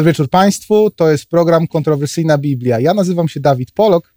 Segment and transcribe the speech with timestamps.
[0.00, 0.90] Dobry wieczór Państwu.
[0.90, 2.80] To jest program Kontrowersyjna Biblia.
[2.80, 4.14] Ja nazywam się Dawid Polok,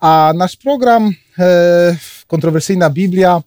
[0.00, 3.42] a nasz program e, Kontrowersyjna Biblia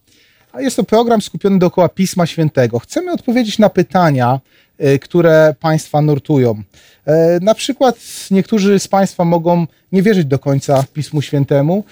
[0.58, 2.78] jest to program skupiony dookoła Pisma Świętego.
[2.78, 4.40] Chcemy odpowiedzieć na pytania,
[4.78, 6.62] e, które Państwa nurtują.
[7.06, 7.98] E, na przykład
[8.30, 11.84] niektórzy z Państwa mogą nie wierzyć do końca Pismu Świętemu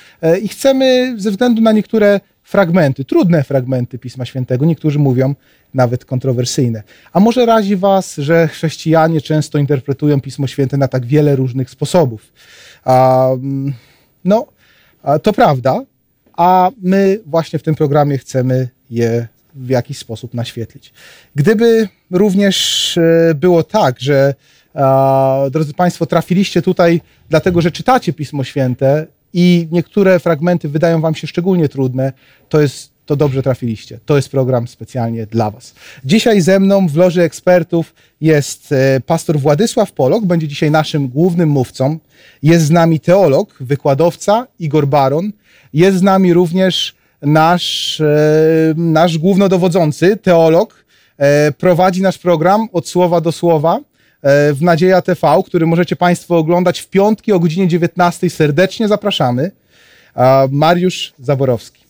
[0.42, 5.34] i chcemy ze względu na niektóre fragmenty, trudne fragmenty Pisma Świętego, niektórzy mówią
[5.74, 6.82] nawet kontrowersyjne.
[7.12, 12.32] A może razi Was, że chrześcijanie często interpretują Pismo Święte na tak wiele różnych sposobów?
[12.86, 13.72] Um,
[14.24, 14.46] no,
[15.22, 15.80] to prawda,
[16.36, 20.92] a my właśnie w tym programie chcemy je w jakiś sposób naświetlić.
[21.34, 24.34] Gdyby również e, było tak, że
[25.50, 31.26] drodzy Państwo, trafiliście tutaj dlatego, że czytacie Pismo Święte i niektóre fragmenty wydają Wam się
[31.26, 32.12] szczególnie trudne,
[32.48, 33.98] to jest to dobrze trafiliście.
[34.06, 35.74] To jest program specjalnie dla Was.
[36.04, 41.48] Dzisiaj ze mną w loży ekspertów jest e, pastor Władysław Polok, będzie dzisiaj naszym głównym
[41.48, 41.98] mówcą.
[42.42, 45.32] Jest z nami teolog, wykładowca Igor Baron.
[45.72, 48.04] Jest z nami również nasz, e,
[48.76, 50.84] nasz głównodowodzący, teolog.
[51.18, 53.80] E, prowadzi nasz program od słowa do słowa
[54.52, 58.30] w Nadzieja TV, który możecie Państwo oglądać w piątki o godzinie 19.
[58.30, 59.50] Serdecznie zapraszamy.
[60.50, 61.81] Mariusz Zaborowski.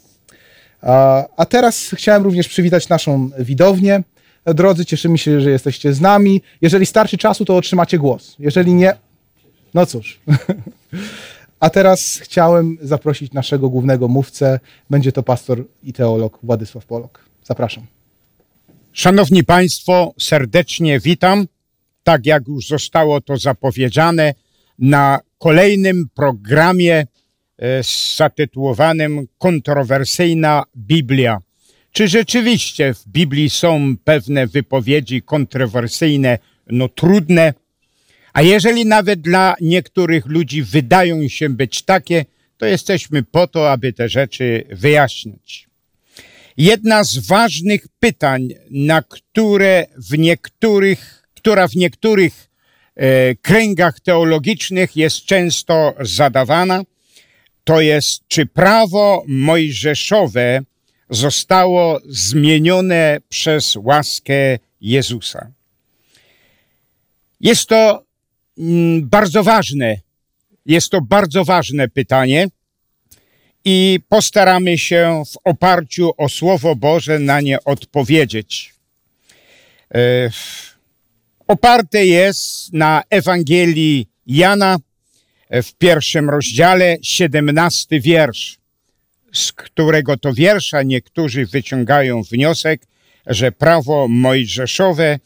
[1.37, 4.03] A teraz chciałem również przywitać naszą widownię.
[4.47, 6.43] Drodzy, cieszymy się, że jesteście z nami.
[6.61, 8.37] Jeżeli starczy czasu, to otrzymacie głos.
[8.39, 8.95] Jeżeli nie,
[9.75, 10.21] no cóż.
[11.61, 14.61] A teraz chciałem zaprosić naszego głównego mówcę.
[14.91, 17.25] Będzie to pastor i teolog Władysław Polok.
[17.45, 17.87] Zapraszam.
[18.93, 21.47] Szanowni Państwo, serdecznie witam.
[22.05, 24.35] Tak jak już zostało to zapowiedziane,
[24.79, 27.07] na kolejnym programie
[28.17, 31.39] zatytułowanym Kontrowersyjna Biblia.
[31.93, 37.55] Czy rzeczywiście w Biblii są pewne wypowiedzi kontrowersyjne, no trudne,
[38.33, 42.25] a jeżeli nawet dla niektórych ludzi wydają się być takie,
[42.57, 45.69] to jesteśmy po to, aby te rzeczy wyjaśnić.
[46.57, 52.49] Jedna z ważnych pytań, na które w niektórych, która w niektórych
[52.97, 56.83] e, kręgach teologicznych jest często zadawana,
[57.65, 60.61] to jest, czy prawo mojżeszowe
[61.11, 65.51] zostało zmienione przez łaskę Jezusa.
[67.41, 68.05] Jest to
[68.59, 69.97] mm, bardzo ważne,
[70.67, 72.49] jest to bardzo ważne pytanie
[73.65, 78.75] i postaramy się w oparciu o Słowo Boże na nie odpowiedzieć.
[79.95, 80.31] E,
[81.47, 84.77] oparte jest na Ewangelii Jana,
[85.53, 88.59] w pierwszym rozdziale, siedemnasty wiersz,
[89.33, 92.83] z którego to wiersza niektórzy wyciągają wniosek,
[93.27, 95.19] że prawo mojżeszowe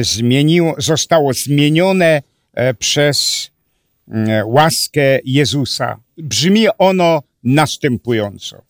[0.00, 2.22] zmieniło, zostało zmienione
[2.54, 3.50] e, przez
[4.08, 6.00] mm, łaskę Jezusa.
[6.18, 8.62] Brzmi ono następująco.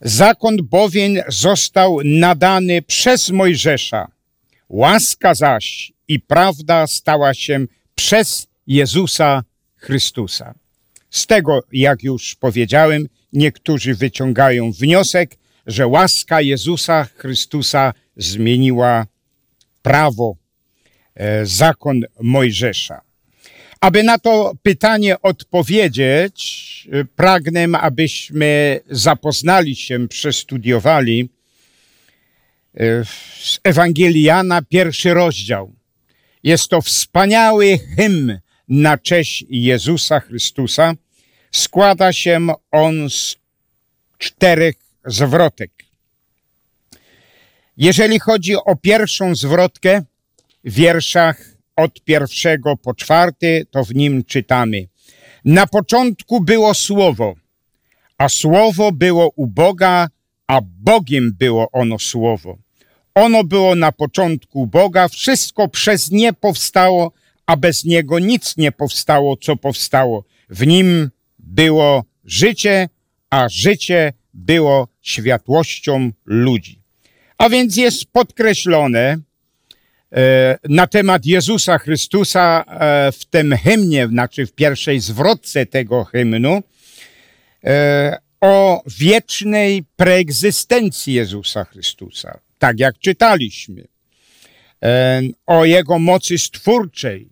[0.00, 4.08] Zakon bowiem został nadany przez Mojżesza,
[4.68, 9.42] łaska zaś i prawda stała się przez Jezusa
[9.82, 10.54] Chrystusa.
[11.10, 19.06] Z tego, jak już powiedziałem, niektórzy wyciągają wniosek, że łaska Jezusa Chrystusa zmieniła
[19.82, 20.36] prawo,
[21.14, 23.00] e, zakon Mojżesza.
[23.80, 31.28] Aby na to pytanie odpowiedzieć, e, pragnę, abyśmy zapoznali się, przestudiowali
[32.74, 33.04] e,
[33.40, 35.72] z Ewangelii Jana, pierwszy rozdział.
[36.42, 38.38] Jest to wspaniały hymn
[38.72, 40.94] na cześć Jezusa Chrystusa,
[41.50, 43.36] składa się on z
[44.18, 44.76] czterech
[45.06, 45.70] zwrotek.
[47.76, 50.02] Jeżeli chodzi o pierwszą zwrotkę
[50.64, 54.88] w wierszach od pierwszego po czwarty, to w nim czytamy.
[55.44, 57.34] Na początku było Słowo,
[58.18, 60.08] a Słowo było u Boga,
[60.46, 62.58] a Bogiem było ono Słowo.
[63.14, 67.12] Ono było na początku Boga, wszystko przez nie powstało,
[67.46, 70.24] a bez niego nic nie powstało, co powstało.
[70.50, 72.88] W nim było życie,
[73.30, 76.82] a życie było światłością ludzi.
[77.38, 79.16] A więc jest podkreślone
[80.12, 86.62] e, na temat Jezusa Chrystusa e, w tym hymnie, znaczy w pierwszej zwrotce tego hymnu,
[87.64, 92.40] e, o wiecznej preegzystencji Jezusa Chrystusa.
[92.58, 93.88] Tak jak czytaliśmy.
[94.82, 97.31] E, o Jego mocy stwórczej,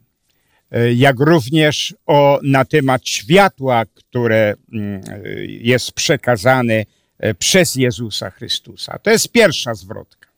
[0.94, 5.02] jak również o, na temat światła, które mm,
[5.48, 6.84] jest przekazane
[7.18, 8.98] e, przez Jezusa Chrystusa.
[8.98, 10.28] To jest pierwsza zwrotka.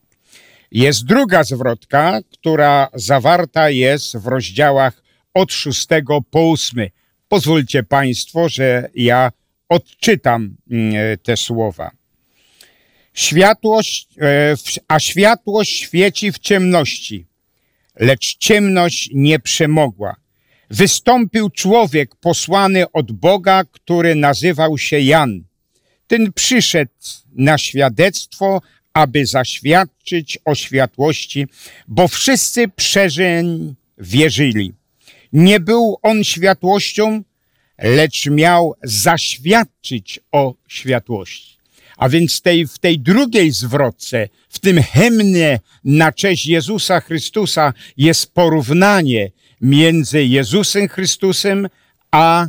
[0.70, 5.02] Jest druga zwrotka, która zawarta jest w rozdziałach
[5.34, 6.90] od szóstego po ósmy.
[7.28, 9.32] Pozwólcie Państwo, że ja
[9.68, 11.90] odczytam mm, te słowa.
[13.14, 14.54] Światłość, e,
[14.88, 17.26] a światłość świeci w ciemności,
[17.96, 20.21] lecz ciemność nie przemogła.
[20.72, 25.44] Wystąpił człowiek posłany od Boga, który nazywał się Jan.
[26.06, 26.92] Ten przyszedł
[27.32, 28.60] na świadectwo,
[28.94, 31.46] aby zaświadczyć o światłości,
[31.88, 34.72] bo wszyscy przeżeń wierzyli.
[35.32, 37.22] Nie był on światłością,
[37.78, 41.56] lecz miał zaświadczyć o światłości.
[41.96, 48.34] A więc tej, w tej drugiej zwrotce, w tym hymnie na cześć Jezusa Chrystusa jest
[48.34, 49.30] porównanie
[49.62, 51.68] między Jezusem Chrystusem
[52.10, 52.46] a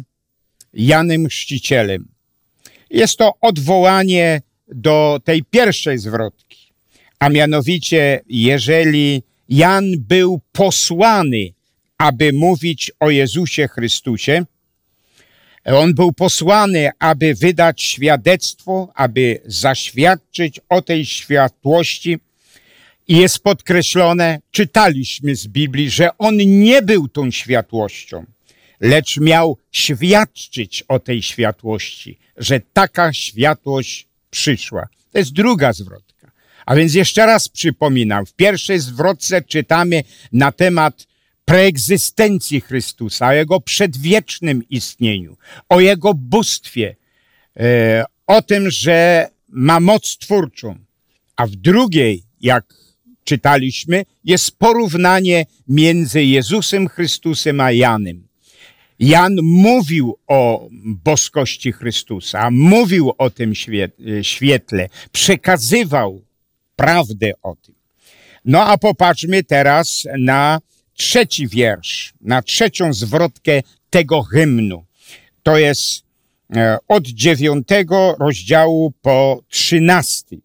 [0.74, 2.08] Janem Chrzcicielem.
[2.90, 6.74] Jest to odwołanie do tej pierwszej zwrotki,
[7.20, 11.54] a mianowicie, jeżeli Jan był posłany,
[11.98, 14.46] aby mówić o Jezusie Chrystusie,
[15.66, 22.20] on był posłany, aby wydać świadectwo, aby zaświadczyć o tej światłości.
[23.08, 28.26] I jest podkreślone, czytaliśmy z Biblii, że on nie był tą światłością,
[28.80, 34.88] lecz miał świadczyć o tej światłości, że taka światłość przyszła.
[35.12, 36.32] To jest druga zwrotka.
[36.66, 41.08] A więc jeszcze raz przypominam, w pierwszej zwrotce czytamy na temat
[41.46, 45.38] preegzystencji Chrystusa, o Jego przedwiecznym istnieniu,
[45.70, 46.96] o Jego bóstwie,
[47.58, 50.76] e, o tym, że ma moc twórczą.
[51.36, 52.83] A w drugiej, jak
[53.24, 58.28] czytaliśmy, jest porównanie między Jezusem Chrystusem a Janem.
[59.00, 63.54] Jan mówił o boskości Chrystusa, mówił o tym
[64.22, 66.22] świetle, przekazywał
[66.76, 67.76] prawdę o tym.
[68.46, 70.60] No a popatrzmy teraz na
[70.94, 74.86] trzeci wiersz, na trzecią zwrotkę tego hymnu.
[75.44, 76.04] To jest
[76.56, 80.42] e, od dziewiątego rozdziału po trzynasty.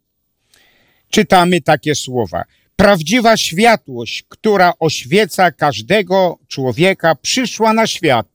[1.10, 2.44] Czytamy takie słowa.
[2.80, 8.28] Prawdziwa światłość, która oświeca każdego człowieka, przyszła na świat.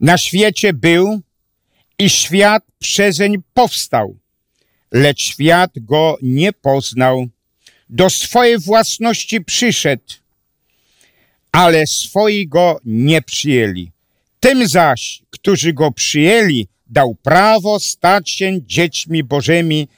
[0.00, 1.20] Na świecie był
[1.98, 4.16] i świat przezeń powstał,
[4.92, 7.26] lecz świat go nie poznał.
[7.88, 10.14] Do swojej własności przyszedł,
[11.52, 13.90] ale swoi go nie przyjęli.
[14.40, 19.88] Tym zaś, którzy go przyjęli, dał prawo stać się dziećmi Bożymi,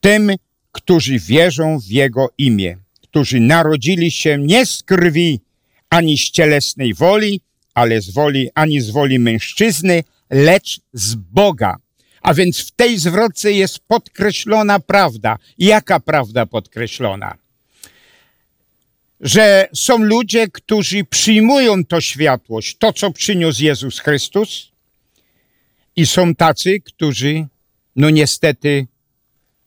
[0.00, 0.32] tym,
[0.72, 5.40] którzy wierzą w Jego imię, którzy narodzili się nie z krwi,
[5.90, 7.40] ani z cielesnej woli,
[7.74, 11.76] ale z woli, ani z woli mężczyzny, lecz z Boga.
[12.22, 15.38] A więc w tej zwrotce jest podkreślona prawda.
[15.58, 17.42] Jaka prawda podkreślona?
[19.22, 24.72] że są ludzie, którzy przyjmują to światłość, to co przyniósł Jezus Chrystus,
[25.96, 27.46] i są tacy, którzy,
[27.96, 28.86] no niestety,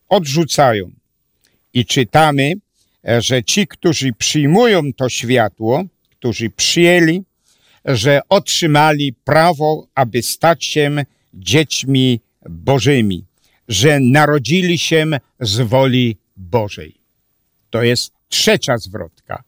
[0.10, 0.92] odrzucają.
[1.76, 2.54] I czytamy,
[3.20, 7.24] że ci, którzy przyjmują to światło, którzy przyjęli,
[7.86, 13.26] że otrzymali prawo, aby stać się dziećmi Bożymi,
[13.68, 15.06] że narodzili się
[15.40, 16.96] z woli Bożej.
[17.70, 19.44] To jest trzecia zwrotka.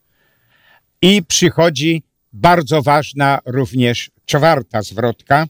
[1.02, 2.04] I przychodzi
[2.34, 5.48] bardzo ważna również czwarta zwrotka,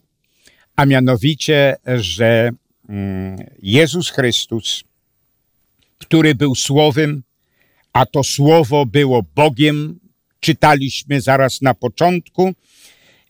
[0.75, 2.49] a mianowicie, że
[2.89, 4.83] mm, Jezus Chrystus,
[5.97, 7.23] który był Słowem,
[7.93, 9.99] a to Słowo było Bogiem,
[10.39, 12.53] czytaliśmy zaraz na początku,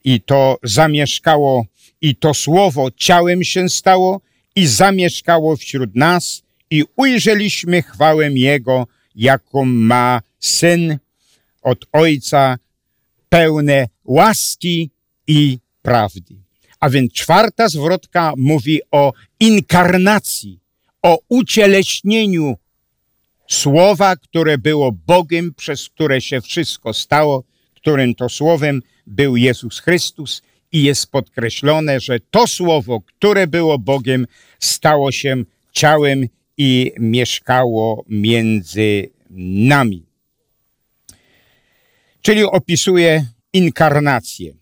[0.04, 1.66] i to zamieszkało,
[2.02, 4.22] i to Słowo ciałem się stało
[4.56, 10.98] i zamieszkało wśród nas i ujrzeliśmy chwałę Jego, jaką ma Syn
[11.62, 12.58] od Ojca,
[13.30, 14.90] pełne łaski
[15.28, 16.36] i prawdy.
[16.80, 20.60] A więc czwarta zwrotka mówi o inkarnacji,
[21.08, 22.56] o ucieleśnieniu
[23.50, 27.44] Słowa, które było Bogiem, przez które się wszystko stało,
[27.76, 34.28] którym to Słowem był Jezus Chrystus i jest podkreślone, że to Słowo, które było Bogiem,
[34.60, 39.10] stało się ciałem i mieszkało między
[39.70, 40.06] nami.
[42.22, 44.54] Czyli opisuje inkarnację.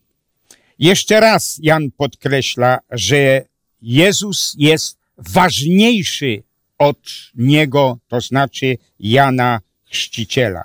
[0.80, 3.46] Jeszcze raz Jan podkreśla, że
[3.82, 6.44] Jezus jest ważniejszy
[6.78, 7.00] od
[7.36, 10.64] niego, to znaczy Jana Chrzciciela.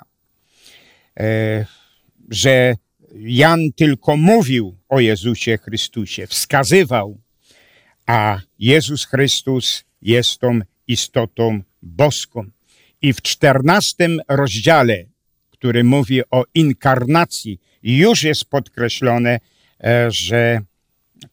[1.19, 1.65] E,
[2.29, 2.75] że
[3.15, 7.21] Jan tylko mówił o Jezusie Chrystusie, wskazywał,
[8.05, 12.45] a Jezus Chrystus jest tą istotą boską.
[13.01, 15.05] I w czternastym rozdziale,
[15.49, 19.39] który mówi o inkarnacji, już jest podkreślone,
[19.83, 20.61] e, że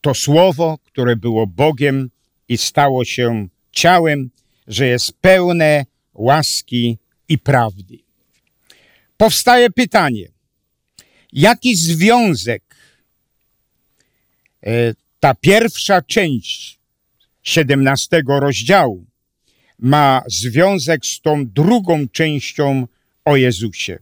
[0.00, 2.10] to słowo, które było Bogiem
[2.48, 4.30] i stało się ciałem,
[4.66, 7.98] że jest pełne łaski i prawdy.
[9.16, 10.28] Powstaje pytanie,
[11.32, 12.62] jaki związek
[14.66, 16.78] e, ta pierwsza część
[17.42, 19.04] 17 rozdziału
[19.78, 22.86] ma związek z tą drugą częścią
[23.24, 23.98] o Jezusie.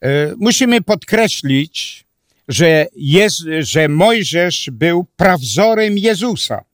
[0.00, 2.04] E, musimy podkreślić,
[2.48, 6.64] że, jest, że Mojżesz był prawzorem Jezusa.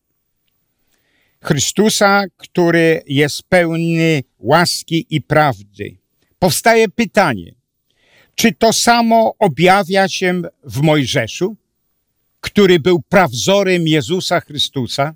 [1.46, 5.96] Chrystusa, który jest pełny łaski i prawdy.
[6.38, 7.54] Powstaje pytanie,
[8.34, 11.56] czy to samo objawia się w Mojżeszu,
[12.40, 15.14] który był prawzorem Jezusa Chrystusa?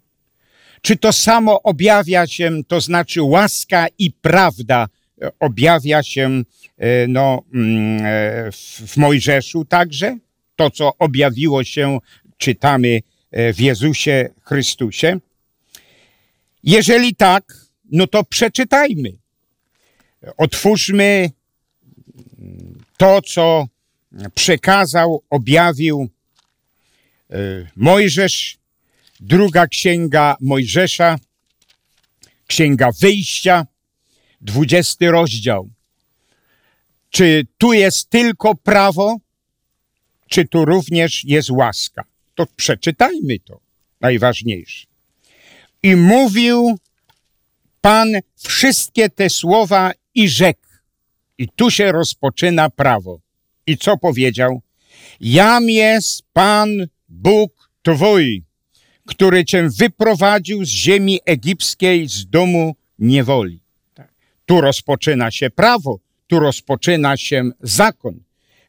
[0.82, 4.88] Czy to samo objawia się, to znaczy łaska i prawda
[5.22, 6.42] e, objawia się
[6.78, 8.52] e, no, mm, e,
[8.86, 10.18] w Mojżeszu także?
[10.56, 11.98] To, co objawiło się,
[12.38, 13.00] czytamy
[13.32, 15.20] w Jezusie Chrystusie.
[16.62, 17.54] Jeżeli tak,
[17.92, 19.12] no to przeczytajmy.
[20.36, 21.30] Otwórzmy
[22.96, 23.66] to, co
[24.34, 26.08] przekazał, objawił
[27.76, 28.58] Mojżesz
[29.20, 31.18] Druga księga Mojżesza,
[32.46, 33.66] księga wyjścia,
[34.40, 35.70] dwudziesty rozdział.
[37.10, 39.16] Czy tu jest tylko prawo,
[40.28, 42.04] czy tu również jest łaska?
[42.34, 43.60] To przeczytajmy to,
[44.00, 44.89] najważniejsze.
[45.82, 46.78] I mówił
[47.80, 50.66] Pan wszystkie te słowa i rzekł.
[51.38, 53.20] I tu się rozpoczyna prawo.
[53.66, 54.62] I co powiedział?
[55.20, 56.68] Jam jest Pan
[57.08, 58.44] Bóg Twój,
[59.06, 63.60] który cię wyprowadził z ziemi egipskiej, z domu niewoli.
[63.94, 64.12] Tak.
[64.46, 68.20] Tu rozpoczyna się prawo, tu rozpoczyna się zakon,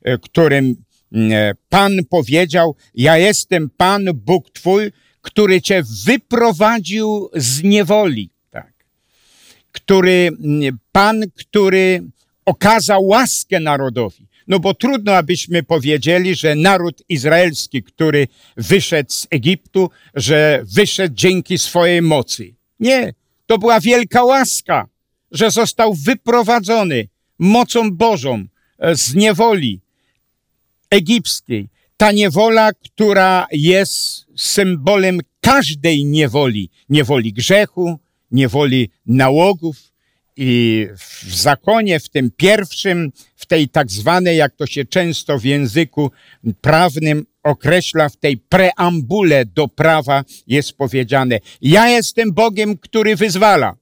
[0.02, 4.92] e, którym e, Pan powiedział: Ja jestem Pan Bóg Twój,
[5.22, 8.30] który cię wyprowadził z niewoli.
[8.52, 8.74] Tak.
[9.72, 10.32] Który,
[10.92, 12.04] Pan, który
[12.46, 14.26] okazał łaskę narodowi.
[14.48, 21.58] No bo trudno, abyśmy powiedzieli, że naród izraelski, który wyszedł z Egiptu, że wyszedł dzięki
[21.58, 22.54] swojej mocy.
[22.80, 23.14] Nie,
[23.46, 24.88] to była wielka łaska,
[25.32, 27.08] że został wyprowadzony
[27.40, 28.46] mocą Bożą
[28.80, 29.80] e, z niewoli
[30.90, 31.68] egipskiej.
[31.98, 38.00] Ta niewola, która jest symbolem każdej niewoli, niewoli grzechu,
[38.32, 39.92] niewoli nałogów,
[40.38, 45.46] i w zakonie, w tym pierwszym, w tej tak zwanej, jak to się często w
[45.46, 46.12] języku
[46.62, 53.76] prawnym określa, w tej preambule do prawa jest powiedziane: Ja jestem Bogiem, który wyzwala.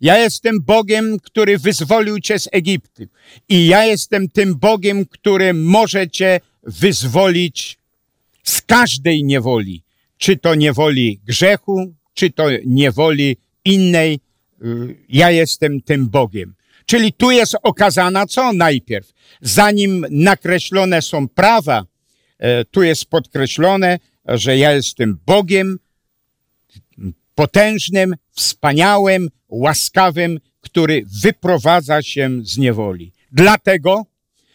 [0.00, 3.02] Ja jestem Bogiem, który wyzwolił cię z Egiptu.
[3.48, 7.78] I ja jestem tym Bogiem, który może cię wyzwolić
[8.44, 9.85] z każdej niewoli.
[10.18, 14.20] Czy to niewoli grzechu, czy to niewoli innej
[14.64, 16.54] Y, ja jestem tym Bogiem.
[16.86, 19.12] Czyli tu jest okazana co najpierw?
[19.40, 21.84] Zanim nakreślone są prawa,
[22.38, 25.78] e, tu jest podkreślone, że ja jestem Bogiem
[27.34, 33.12] potężnym, wspaniałym, łaskawym, który wyprowadza się z niewoli.
[33.32, 34.06] Dlatego,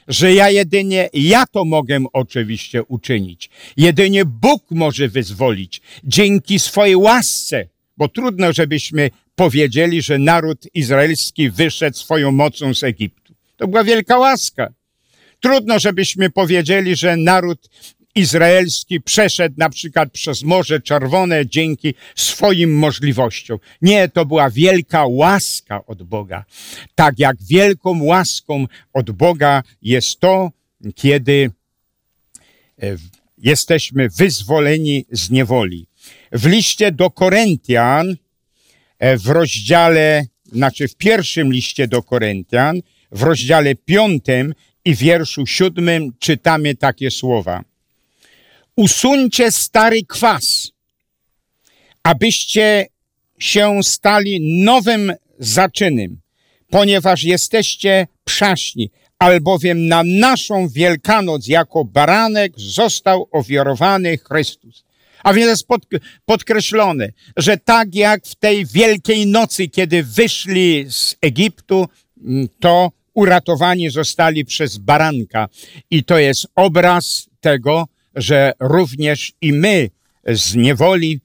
[0.07, 3.49] że ja jedynie, ja to mogę oczywiście uczynić.
[3.77, 7.67] Jedynie Bóg może wyzwolić dzięki swojej łasce,
[7.97, 13.33] bo trudno, żebyśmy powiedzieli, że naród izraelski wyszedł swoją mocą z Egiptu.
[13.57, 14.73] To była wielka łaska.
[15.39, 17.69] Trudno, żebyśmy powiedzieli, że naród
[18.15, 23.59] izraelski przeszedł na przykład przez Morze Czerwone dzięki swoim możliwościom.
[23.81, 26.45] Nie, to była wielka łaska od Boga.
[26.95, 30.51] Tak jak wielką łaską od Boga jest to,
[30.95, 31.51] kiedy
[32.81, 32.95] e,
[33.37, 35.87] jesteśmy wyzwoleni z niewoli.
[36.31, 38.15] W liście do Koryntian
[39.01, 44.53] E, w rozdziale, znaczy w pierwszym liście do Koryntian, w rozdziale piątym
[44.85, 47.63] i wierszu siódmym czytamy takie słowa.
[48.81, 50.71] Usuńcie stary kwas,
[52.03, 52.87] abyście
[53.39, 56.21] się stali nowym zaczynem,
[56.69, 64.83] ponieważ jesteście przaśni, albowiem na naszą Wielkanoc jako baranek został ofiarowany Chrystus.
[65.23, 65.85] A więc jest pod,
[66.25, 71.87] podkreślone, że tak jak w tej wielkiej nocy, kiedy wyszli z Egiptu,
[72.23, 75.49] mm, to uratowani zostali przez baranka.
[75.91, 79.89] I to jest obraz tego, że również i my
[80.27, 81.19] z niewoli,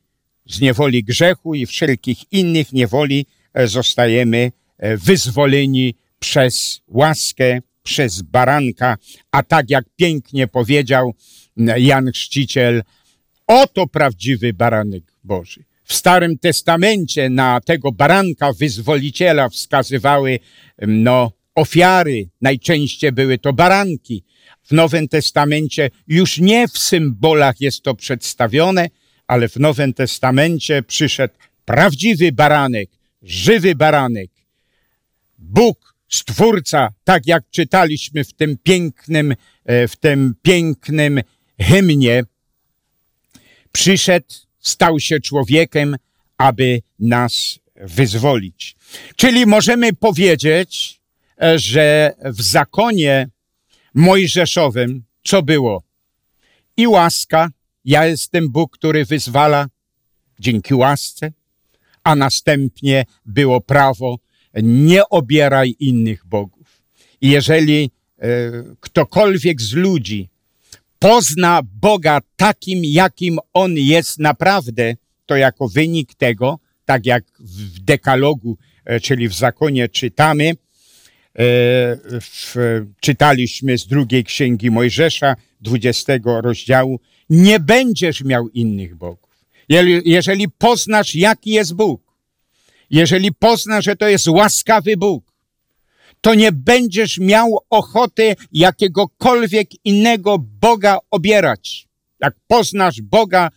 [0.47, 8.97] z niewoli grzechu i wszelkich innych niewoli e, zostajemy e, wyzwoleni przez łaskę, przez baranka,
[9.31, 11.15] a tak jak pięknie powiedział
[11.77, 12.83] Jan Chrzciciel,
[13.47, 15.65] oto prawdziwy baranek Boży.
[15.85, 20.39] W Starym Testamencie na tego baranka wyzwoliciela wskazywały
[20.87, 24.25] no, ofiary, najczęściej były to baranki.
[24.67, 28.91] W Nowym Testamencie już nie w symbolach jest to przedstawione,
[29.27, 32.91] ale w Nowym Testamencie przyszedł prawdziwy baranek,
[33.23, 34.31] żywy baranek.
[35.39, 41.21] Bóg, Stwórca, tak jak czytaliśmy w tym pięknym, e, w tym pięknym
[41.61, 42.23] hymnie,
[43.73, 44.27] przyszedł,
[44.61, 45.97] stał się człowiekiem,
[46.39, 48.77] aby nas wyzwolić.
[49.17, 51.01] Czyli możemy powiedzieć,
[51.43, 53.29] e, że w zakonie
[53.97, 55.83] mojżeszowym co było?
[56.77, 57.51] I łaska,
[57.85, 59.69] ja jestem Bóg, który wyzwala
[60.41, 61.33] dzięki łasce,
[62.05, 64.19] a następnie było prawo,
[64.63, 66.83] nie obieraj innych bogów.
[67.21, 68.29] I jeżeli e,
[68.81, 70.29] ktokolwiek z ludzi
[70.99, 74.95] pozna Boga takim, jakim On jest naprawdę,
[75.27, 80.53] to jako wynik tego, tak jak w dekalogu, e, czyli w zakonie czytamy,
[82.21, 82.55] w,
[83.01, 89.31] czytaliśmy z drugiej księgi Mojżesza, 20 rozdziału, nie będziesz miał innych bogów.
[90.05, 92.03] Jeżeli poznasz, jaki jest Bóg,
[92.91, 95.33] jeżeli poznasz, że to jest łaskawy Bóg,
[96.21, 101.89] to nie będziesz miał ochoty jakiegokolwiek innego Boga obierać.
[102.21, 103.51] Jak poznasz Boga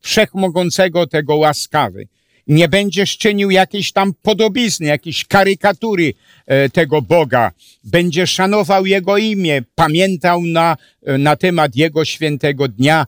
[0.00, 2.08] wszechmogącego, tego łaskawy.
[2.48, 6.14] Nie będziesz czynił jakiejś tam podobizny, jakiejś karykatury
[6.46, 7.52] e, tego Boga.
[7.84, 13.06] Będziesz szanował Jego imię, pamiętał na, e, na temat Jego świętego dnia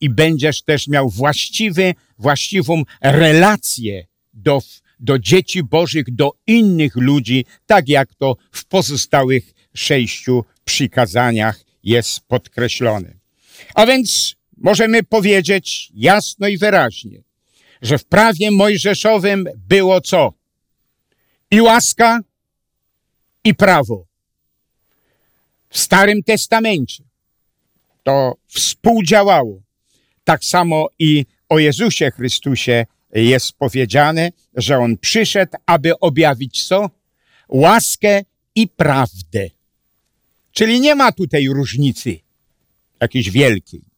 [0.00, 4.60] i będziesz też miał właściwy, właściwą relację do
[5.00, 13.14] do dzieci bożych, do innych ludzi, tak jak to w pozostałych sześciu przykazaniach jest podkreślone.
[13.74, 17.22] A więc możemy powiedzieć jasno i wyraźnie,
[17.82, 20.32] że w prawie mojżeszowym było co?
[21.50, 22.20] I łaska,
[23.44, 24.06] i prawo.
[25.70, 27.04] W Starym Testamencie
[28.02, 29.62] to współdziałało.
[30.24, 36.90] Tak samo i o Jezusie Chrystusie jest powiedziane, że on przyszedł, aby objawić co?
[37.48, 38.22] Łaskę
[38.54, 39.48] i prawdę.
[40.52, 42.18] Czyli nie ma tutaj różnicy
[43.00, 43.89] jakiejś wielkiej.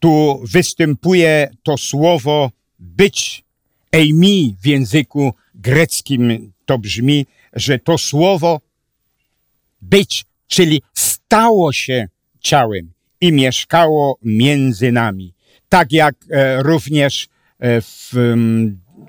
[0.00, 3.44] Tu występuje to słowo być,
[3.92, 8.60] eimi w języku greckim to brzmi, że to słowo
[9.82, 12.08] być, czyli stało się
[12.40, 15.34] ciałem i mieszkało między nami.
[15.68, 17.28] Tak jak e, również
[17.58, 18.12] E, w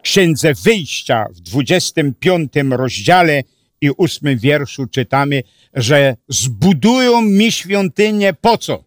[0.01, 3.43] Księdze Wyjścia w 25 rozdziale
[3.81, 8.83] i 8 wierszu czytamy, że zbudują mi świątynię po co?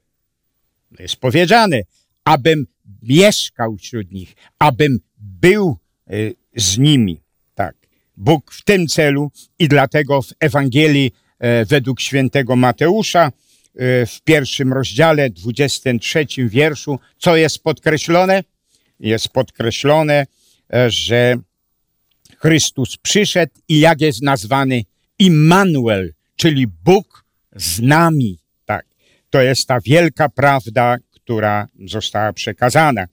[0.98, 1.81] Jest powiedziane,
[2.24, 2.66] abym
[3.03, 5.76] mieszkał wśród nich, abym był
[6.07, 6.12] e,
[6.57, 7.20] z nimi.
[7.55, 7.74] Tak.
[8.16, 13.33] Bóg w tym celu i dlatego w Ewangelii e, według świętego Mateusza
[14.07, 18.42] w pierwszym rozdziale, 23 wierszu, co jest podkreślone?
[19.00, 20.26] jest podkreślone,
[20.72, 21.37] e, że
[22.38, 24.85] Chrystus przyszedł i jak jest nazwany
[25.18, 27.24] Immanuel, czyli Bóg
[27.57, 28.38] z nami.
[29.31, 33.07] To jest ta wielka prawda, która została przekazana.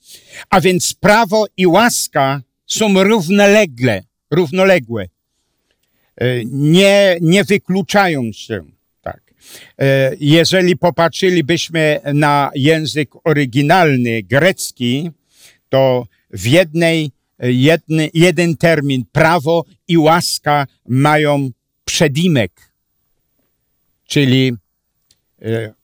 [0.50, 5.06] A więc prawo i łaska są równolegle, równoległe.
[6.18, 8.64] E, nie, nie wykluczają się.
[9.02, 9.22] Tak.
[9.80, 15.12] E, jeżeli popatrzylibyśmy na język oryginalny grecki,
[15.70, 21.50] to w jednej, jedny, jeden termin prawo i łaska mają
[21.86, 22.52] przedimek,
[24.08, 24.54] czyli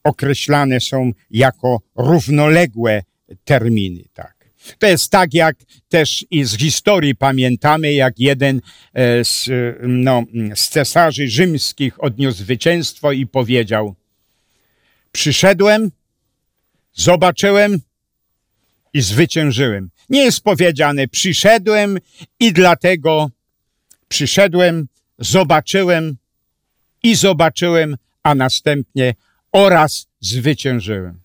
[0.04, 3.02] określane są jako równoległe
[3.44, 4.04] terminy.
[4.14, 4.34] Tak.
[4.78, 5.56] To jest tak, jak
[5.88, 8.60] też i z historii pamiętamy, jak jeden
[8.94, 9.50] e, z,
[9.82, 10.22] no,
[10.54, 13.94] z cesarzy rzymskich odniósł zwycięstwo i powiedział:
[15.12, 15.90] Przyszedłem,
[16.92, 17.80] zobaczyłem,
[18.94, 19.90] i zwyciężyłem.
[20.10, 21.98] Nie jest powiedziane, przyszedłem
[22.40, 23.30] i dlatego
[24.08, 24.88] przyszedłem,
[25.18, 26.16] zobaczyłem
[27.02, 29.14] i zobaczyłem, a następnie
[29.54, 31.20] oraz zwyciężyłem.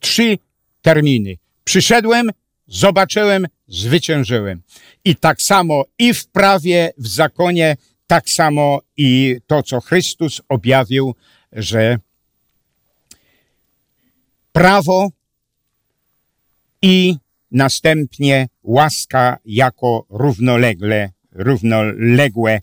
[0.00, 0.38] Trzy
[0.82, 1.36] terminy.
[1.64, 2.30] Przyszedłem,
[2.66, 4.62] zobaczyłem, zwyciężyłem.
[5.04, 11.14] I tak samo i w prawie, w zakonie, tak samo i to, co Chrystus objawił,
[11.52, 11.98] że
[14.52, 15.08] prawo
[16.82, 17.16] i
[17.50, 22.60] następnie łaska jako równolegle równoległe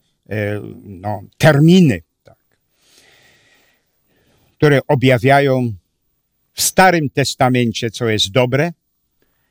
[0.83, 2.01] no, terminy,
[4.65, 5.73] które objawiają
[6.53, 8.73] w Starym Testamencie, co jest dobre,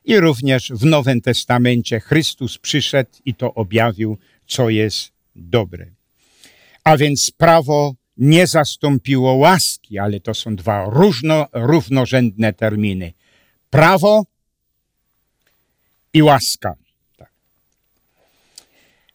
[0.05, 5.85] i również w Nowym Testamencie Chrystus przyszedł i to objawił, co jest dobre.
[6.83, 13.13] A więc prawo nie zastąpiło łaski, ale to są dwa różno, równorzędne terminy.
[13.69, 14.25] Prawo
[16.13, 16.75] i łaska.
[17.17, 17.31] Tak.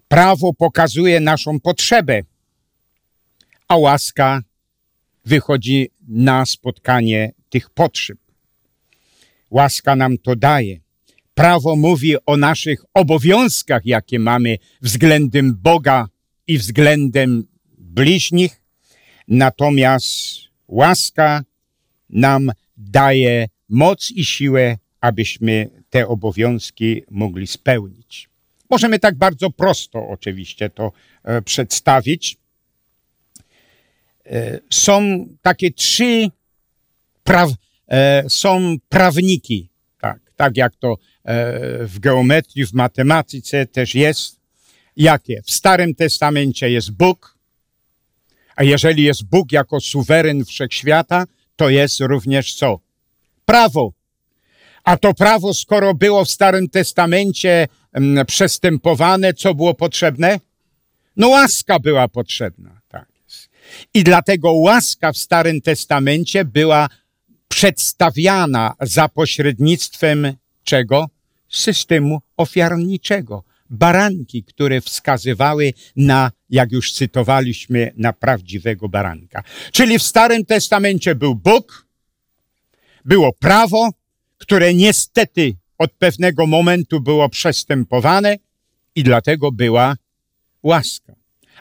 [0.08, 2.22] Prawo pokazuje naszą potrzebę,
[3.68, 4.42] a łaska
[5.24, 8.18] wychodzi na spotkanie tych potrzeb.
[9.50, 10.80] Łaska nam to daje.
[11.34, 16.08] Prawo mówi o naszych obowiązkach, jakie mamy względem Boga
[16.46, 17.44] i względem
[17.78, 18.62] bliźnich,
[19.28, 21.44] natomiast łaska
[22.10, 28.28] nam daje moc i siłę, abyśmy te obowiązki mogli spełnić.
[28.70, 30.92] Możemy tak bardzo prosto oczywiście to
[31.24, 32.36] e, przedstawić.
[34.30, 36.30] E, są takie trzy
[37.24, 37.50] praw,
[37.88, 39.68] e, są prawniki,
[40.00, 40.96] tak, tak jak to e,
[41.86, 44.40] w geometrii, w matematyce też jest.
[44.96, 45.42] Jakie?
[45.46, 47.38] W Starym Testamencie jest Bóg,
[48.56, 51.24] a jeżeli jest Bóg jako suweren wszechświata,
[51.56, 52.80] to jest również co?
[53.44, 53.92] Prawo.
[54.84, 60.40] A to prawo, skoro było w Starym Testamencie m, przestępowane, co było potrzebne?
[61.16, 62.79] No łaska była potrzebna.
[63.94, 66.88] I dlatego łaska w Starym Testamencie była
[67.48, 71.06] przedstawiana za pośrednictwem czego?
[71.48, 73.44] Systemu ofiarniczego.
[73.70, 79.42] Baranki, które wskazywały na, jak już cytowaliśmy, na prawdziwego baranka.
[79.72, 81.86] Czyli w Starym Testamencie był Bóg,
[83.04, 83.90] było prawo,
[84.38, 88.36] które niestety od pewnego momentu było przestępowane
[88.94, 89.96] i dlatego była
[90.62, 91.14] łaska.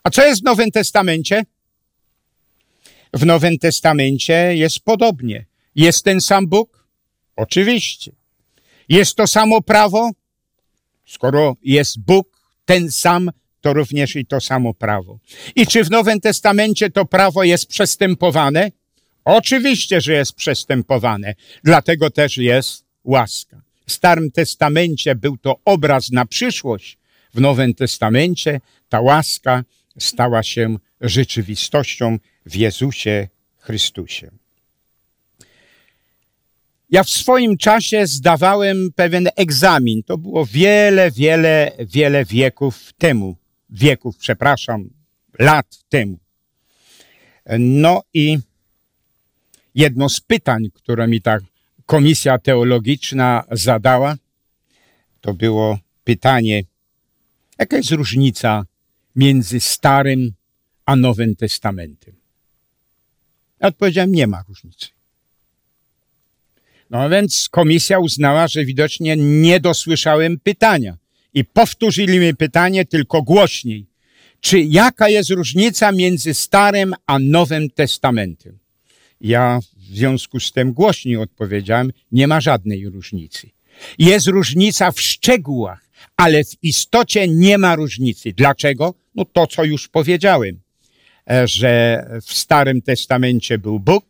[0.03, 1.43] A co jest w Nowym Testamencie?
[3.13, 5.45] W Nowym Testamencie jest podobnie.
[5.75, 6.87] Jest ten sam Bóg?
[7.35, 8.11] Oczywiście.
[8.89, 10.11] Jest to samo prawo?
[11.05, 15.19] Skoro jest Bóg ten sam, to również i to samo prawo.
[15.55, 18.71] I czy w Nowym Testamencie to prawo jest przestępowane?
[19.25, 21.35] Oczywiście, że jest przestępowane.
[21.63, 23.61] Dlatego też jest łaska.
[23.85, 26.97] W Starym Testamencie był to obraz na przyszłość.
[27.33, 29.63] W Nowym Testamencie ta łaska
[29.97, 34.31] stała się rzeczywistością w Jezusie Chrystusie.
[36.89, 40.03] Ja w swoim czasie zdawałem pewien egzamin.
[40.03, 43.35] To było wiele, wiele, wiele wieków temu.
[43.69, 44.89] Wieków, przepraszam,
[45.39, 46.19] lat temu.
[47.59, 48.37] No i
[49.75, 51.37] jedno z pytań, które mi ta
[51.85, 54.15] komisja teologiczna zadała,
[55.21, 56.63] to było pytanie,
[57.59, 58.65] jaka jest różnica
[59.15, 60.33] między Starym
[60.85, 62.18] a Nowym Testamentem?
[63.61, 64.87] Ja odpowiedziałem, nie ma różnicy.
[66.89, 70.97] No więc komisja uznała, że widocznie nie dosłyszałem pytania.
[71.33, 73.85] I powtórzyli mi pytanie tylko głośniej.
[74.41, 78.59] Czy jaka jest różnica między Starym a Nowym Testamentem?
[79.21, 83.49] Ja w związku z tym głośniej odpowiedziałem, nie ma żadnej różnicy.
[83.99, 88.33] Jest różnica w szczegółach, ale w istocie nie ma różnicy.
[88.33, 88.93] Dlaczego?
[89.15, 90.59] No to, co już powiedziałem,
[91.45, 94.05] że w Starym Testamencie był Bóg,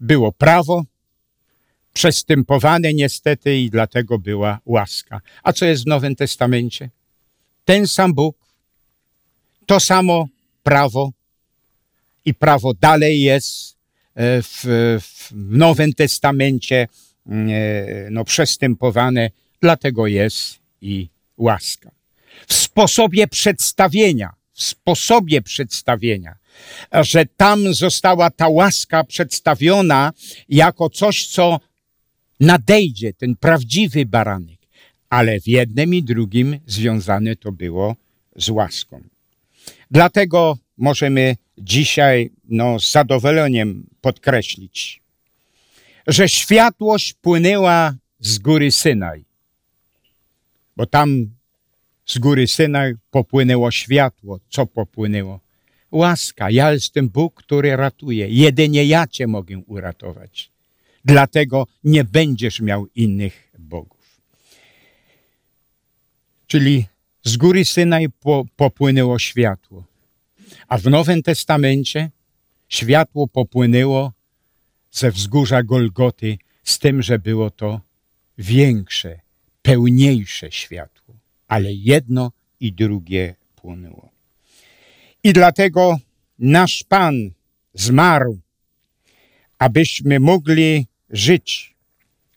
[0.00, 0.84] było prawo,
[1.92, 5.20] przestępowane niestety i dlatego była łaska.
[5.42, 6.90] A co jest w Nowym Testamencie?
[7.64, 8.36] Ten sam Bóg,
[9.66, 10.28] to samo
[10.62, 11.12] prawo
[12.24, 13.76] i prawo dalej jest
[14.14, 14.64] e, w,
[15.00, 16.88] w Nowym Testamencie
[17.26, 21.90] e, no, przestępowane, dlatego jest i łaska.
[22.46, 26.34] W sposobie przedstawienia, sposobie przedstawienia,
[26.92, 30.12] że tam została ta łaska przedstawiona
[30.48, 31.60] jako coś, co
[32.40, 34.58] nadejdzie ten prawdziwy baranek.
[35.10, 37.96] Ale w jednym i drugim związane to było
[38.36, 39.02] z łaską.
[39.90, 45.00] Dlatego możemy dzisiaj no, z zadowoleniem podkreślić,
[46.06, 49.24] że światłość płynęła z góry Synaj,
[50.76, 51.30] bo tam
[52.06, 54.40] z góry Synaj popłynęło światło.
[54.50, 55.40] Co popłynęło?
[55.90, 56.50] Łaska.
[56.50, 58.28] Ja jestem Bóg, który ratuje.
[58.28, 60.52] Jedynie ja Cię mogę uratować
[61.04, 64.20] dlatego nie będziesz miał innych bogów.
[66.46, 66.86] Czyli
[67.24, 69.84] z góry Synaj po, popłynęło światło,
[70.68, 72.10] a w Nowym Testamencie
[72.68, 74.12] światło popłynęło
[74.90, 77.80] ze wzgórza Golgoty z tym, że było to
[78.38, 79.20] większe,
[79.62, 80.91] pełniejsze światło,
[81.52, 84.10] ale jedno i drugie płonęło.
[85.24, 85.98] I dlatego
[86.38, 87.30] nasz Pan
[87.74, 88.38] zmarł,
[89.58, 91.74] abyśmy mogli żyć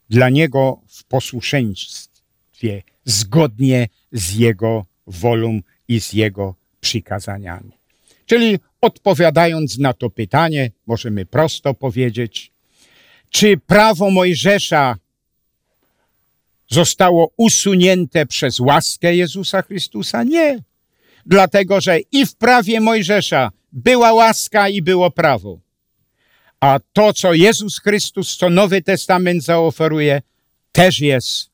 [0.09, 7.71] dla Niego w posłuszeństwie, zgodnie z Jego wolą i z Jego przykazaniami.
[8.25, 12.51] Czyli odpowiadając na to pytanie, możemy prosto powiedzieć,
[13.29, 14.97] czy prawo Mojżesza
[16.67, 20.23] zostało usunięte przez łaskę Jezusa Chrystusa?
[20.23, 20.59] Nie.
[21.25, 25.59] Dlatego, że i w prawie Mojżesza była łaska i było prawo.
[26.59, 30.21] A to, co Jezus Chrystus, co Nowy Testament zaoferuje,
[30.71, 31.49] też jest,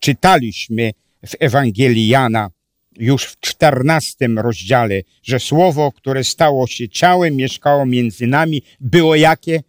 [0.00, 0.92] czytaliśmy
[1.26, 2.50] w Ewangelii Jana,
[2.96, 9.62] już w czternastym rozdziale, że słowo, które stało się ciałem, mieszkało między nami, było jakie?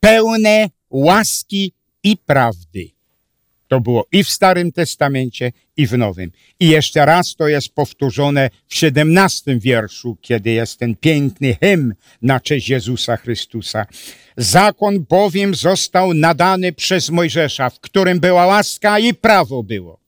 [0.00, 2.91] Pełne łaski i prawdy.
[3.72, 6.32] To było i w Starym Testamencie, i w Nowym.
[6.60, 12.40] I jeszcze raz to jest powtórzone w siedemnastym wierszu, kiedy jest ten piękny hymn na
[12.40, 13.86] cześć Jezusa Chrystusa.
[14.36, 20.00] Zakon bowiem został nadany przez Mojżesza, w którym była łaska i prawo było.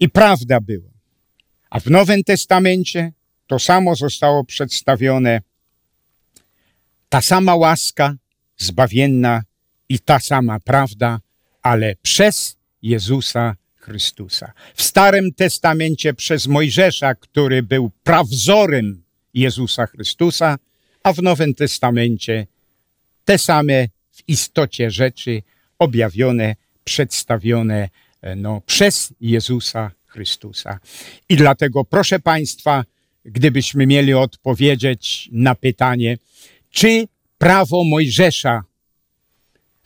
[0.00, 0.90] I prawda była.
[1.70, 3.12] A w Nowym Testamencie
[3.46, 5.40] to samo zostało przedstawione.
[7.08, 8.14] Ta sama łaska
[8.56, 9.42] zbawienna
[9.88, 11.20] i ta sama prawda,
[11.66, 14.52] ale przez Jezusa Chrystusa.
[14.74, 19.02] W Starym Testamencie przez Mojżesza, który był prawzorem
[19.34, 20.58] Jezusa Chrystusa,
[21.02, 22.46] a w Nowym Testamencie
[23.24, 25.42] te same w istocie rzeczy
[25.78, 27.88] objawione, przedstawione
[28.36, 30.78] no, przez Jezusa Chrystusa.
[31.28, 32.84] I dlatego proszę Państwa,
[33.24, 36.18] gdybyśmy mieli odpowiedzieć na pytanie,
[36.70, 38.64] czy prawo Mojżesza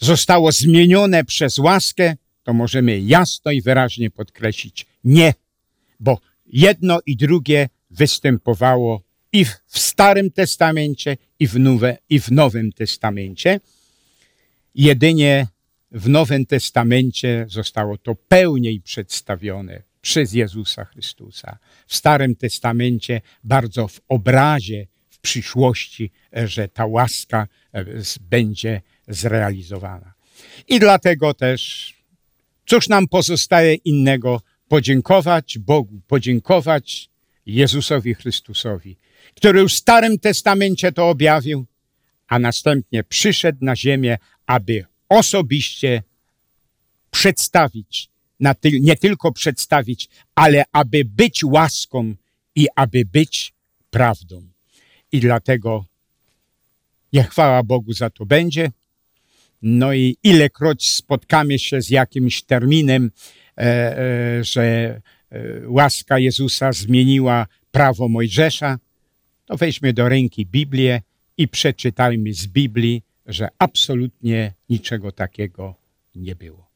[0.01, 5.35] zostało zmienione przez łaskę, to możemy jasno i wyraźnie podkreślić nie,
[6.01, 12.73] bo jedno i drugie występowało i w Starym Testamencie, i w, Nowe, i w Nowym
[12.73, 13.61] Testamencie.
[14.75, 15.47] Jedynie
[15.93, 21.59] w Nowym Testamencie zostało to pełniej przedstawione przez Jezusa Chrystusa.
[21.87, 24.87] W Starym Testamencie bardzo w obrazie
[25.21, 27.85] przyszłości, że ta łaska e,
[28.21, 30.13] będzie zrealizowana.
[30.69, 31.95] I dlatego też,
[32.67, 37.11] cóż nam pozostaje innego, podziękować Bogu, podziękować
[37.47, 38.97] Jezusowi Chrystusowi,
[39.35, 41.67] który w Starym Testamencie to objawił,
[42.29, 46.03] a następnie przyszedł na ziemię, aby osobiście
[47.11, 48.09] przedstawić,
[48.81, 52.15] nie tylko przedstawić, ale aby być łaską
[52.55, 53.53] i aby być
[53.91, 54.50] prawdą.
[55.13, 55.85] I dlatego
[57.13, 58.71] niech chwała Bogu za to będzie.
[59.63, 63.11] No i ilekroć spotkamy się z jakimś terminem,
[63.59, 65.01] e, e, że e,
[65.67, 68.79] łaska Jezusa zmieniła prawo Mojżesza,
[69.47, 71.03] to weźmy do ręki Biblię
[71.37, 75.75] i przeczytajmy z Biblii, że absolutnie niczego takiego
[76.15, 76.71] nie było.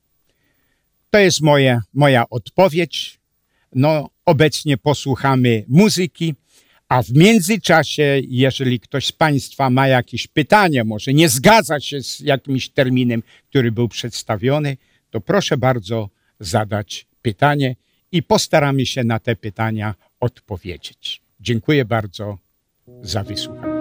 [1.10, 3.20] To jest moja, moja odpowiedź.
[3.74, 6.34] No, obecnie posłuchamy muzyki,
[6.88, 12.20] a w międzyczasie, jeżeli ktoś z Państwa ma jakieś pytanie, może nie zgadza się z
[12.20, 14.76] jakimś terminem, który był przedstawiony,
[15.10, 16.08] to proszę bardzo
[16.40, 17.76] zadać pytanie
[18.12, 21.20] i postaramy się na te pytania odpowiedzieć.
[21.40, 22.38] Dziękuję bardzo
[23.02, 23.73] za wysłuchanie.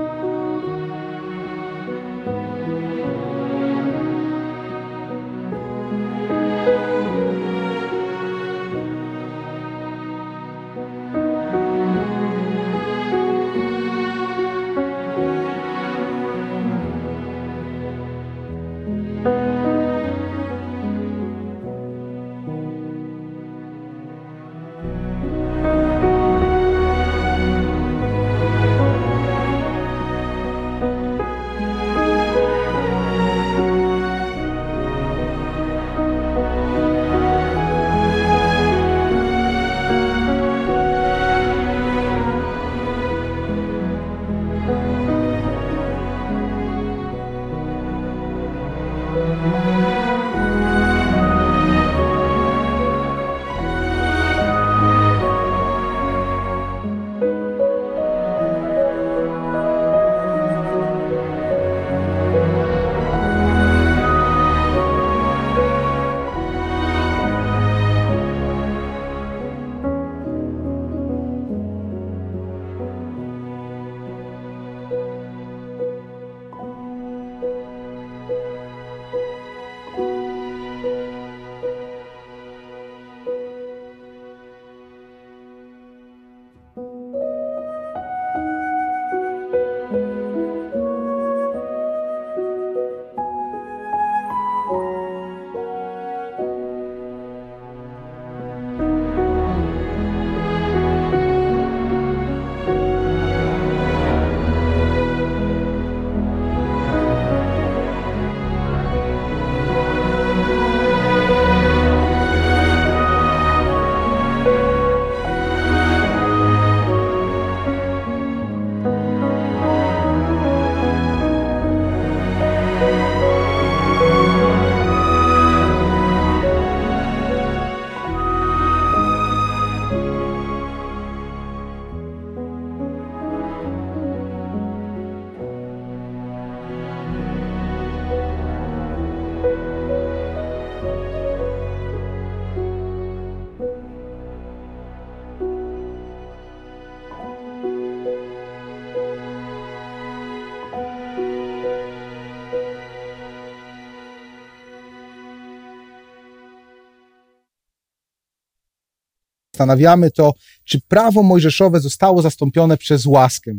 [159.63, 160.33] Zastanawiamy, to
[160.65, 163.51] czy prawo mojżeszowe zostało zastąpione przez łaskę.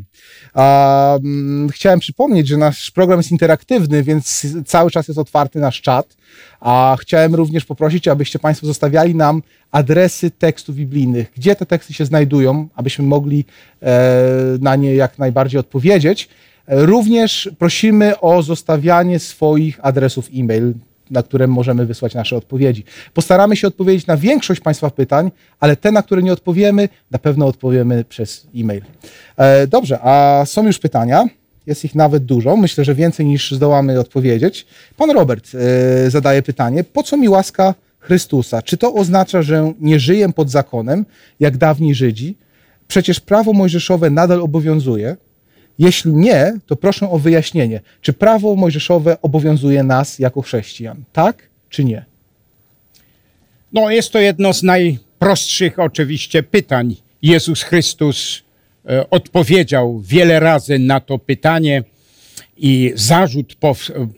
[1.71, 6.17] Chciałem przypomnieć, że nasz program jest interaktywny, więc cały czas jest otwarty nasz czat.
[6.61, 12.05] A chciałem również poprosić, abyście Państwo zostawiali nam adresy tekstów biblijnych, gdzie te teksty się
[12.05, 13.45] znajdują, abyśmy mogli
[13.83, 16.29] e, na nie jak najbardziej odpowiedzieć.
[16.67, 20.75] Również prosimy o zostawianie swoich adresów e-mail,
[21.11, 22.85] na które możemy wysłać nasze odpowiedzi.
[23.14, 27.47] Postaramy się odpowiedzieć na większość Państwa pytań, ale te, na które nie odpowiemy, na pewno
[27.47, 28.83] odpowiemy przez e-mail.
[29.37, 31.25] E, dobrze, a są już pytania.
[31.67, 32.57] Jest ich nawet dużo.
[32.57, 34.67] Myślę, że więcej niż zdołamy odpowiedzieć.
[34.97, 38.62] Pan Robert e, zadaje pytanie: po co mi łaska Chrystusa?
[38.62, 41.07] Czy to oznacza, że nie żyję pod zakonem,
[41.40, 42.37] jak dawni Żydzi?
[42.88, 45.17] Przecież prawo mojżeszowe nadal obowiązuje.
[45.79, 51.05] Jeśli nie, to proszę o wyjaśnienie, czy prawo mojżeszowe obowiązuje nas jako chrześcijan?
[51.13, 52.05] Tak czy nie?
[53.73, 56.97] No, jest to jedno z najprostszych oczywiście pytań.
[57.23, 58.43] Jezus Chrystus
[58.89, 61.83] e, odpowiedział wiele razy na to pytanie
[62.57, 63.57] i zarzut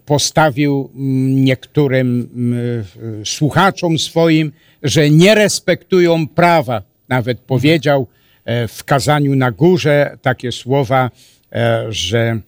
[0.06, 2.84] postawił mm, niektórym mm,
[3.20, 6.82] e, słuchaczom swoim, że nie respektują prawa.
[7.08, 8.06] Nawet powiedział
[8.44, 11.10] e, w kazaniu na górze takie słowa,
[11.88, 12.40] że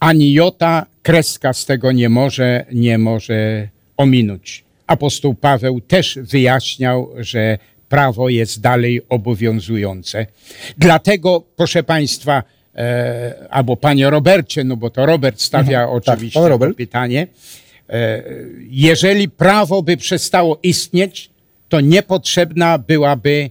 [0.00, 4.64] ani jota kreska z tego nie może, nie może ominąć.
[4.86, 7.58] Apostoł Paweł też wyjaśniał, że
[7.88, 10.26] prawo jest dalej obowiązujące.
[10.78, 12.42] Dlatego, proszę Państwa,
[12.74, 16.76] e, albo Panie Robercie, no bo to Robert stawia mhm, oczywiście tak, Robert.
[16.76, 17.26] pytanie,
[17.88, 18.22] e,
[18.70, 21.30] jeżeli prawo by przestało istnieć,
[21.68, 23.50] to niepotrzebna byłaby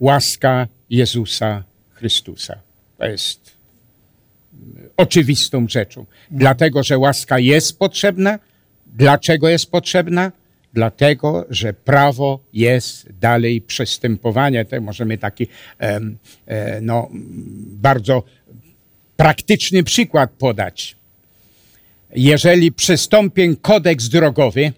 [0.00, 1.62] łaska Jezusa
[1.94, 2.67] Chrystusa.
[2.98, 3.58] To jest
[4.96, 6.06] oczywistą rzeczą.
[6.30, 8.38] Dlatego, że łaska jest potrzebna.
[8.86, 10.32] Dlaczego jest potrzebna?
[10.72, 14.64] Dlatego, że prawo jest dalej przestępowania.
[14.64, 15.46] To możemy taki
[15.80, 16.00] e,
[16.82, 17.08] no,
[17.82, 18.22] bardzo
[19.16, 20.96] praktyczny przykład podać.
[22.16, 24.72] Jeżeli przystąpię kodeks drogowy,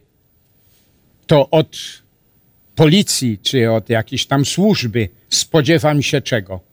[1.27, 1.77] to od
[2.75, 6.70] policji czy od jakiejś tam służby spodziewam się czego?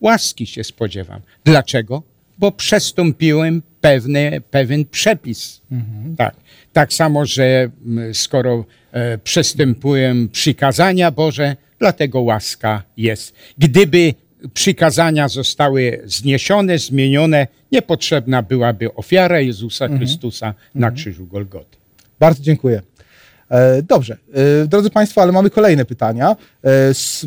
[0.00, 1.20] Łaski się spodziewam.
[1.44, 2.02] Dlaczego?
[2.38, 5.60] Bo przestąpiłem pewne, pewien przepis.
[5.72, 6.16] Mhm.
[6.16, 6.36] Tak.
[6.72, 7.70] tak samo, że
[8.12, 13.34] skoro e, przestępuję przykazania Boże, dlatego łaska jest.
[13.58, 14.14] Gdyby
[14.54, 20.00] przykazania zostały zniesione, zmienione, niepotrzebna byłaby ofiara Jezusa mhm.
[20.00, 20.94] Chrystusa na mhm.
[20.94, 21.76] krzyżu Golgoty.
[22.20, 22.82] Bardzo dziękuję.
[23.50, 24.16] E, dobrze,
[24.62, 26.36] e, drodzy Państwo, ale mamy kolejne pytania.
[26.64, 26.68] E,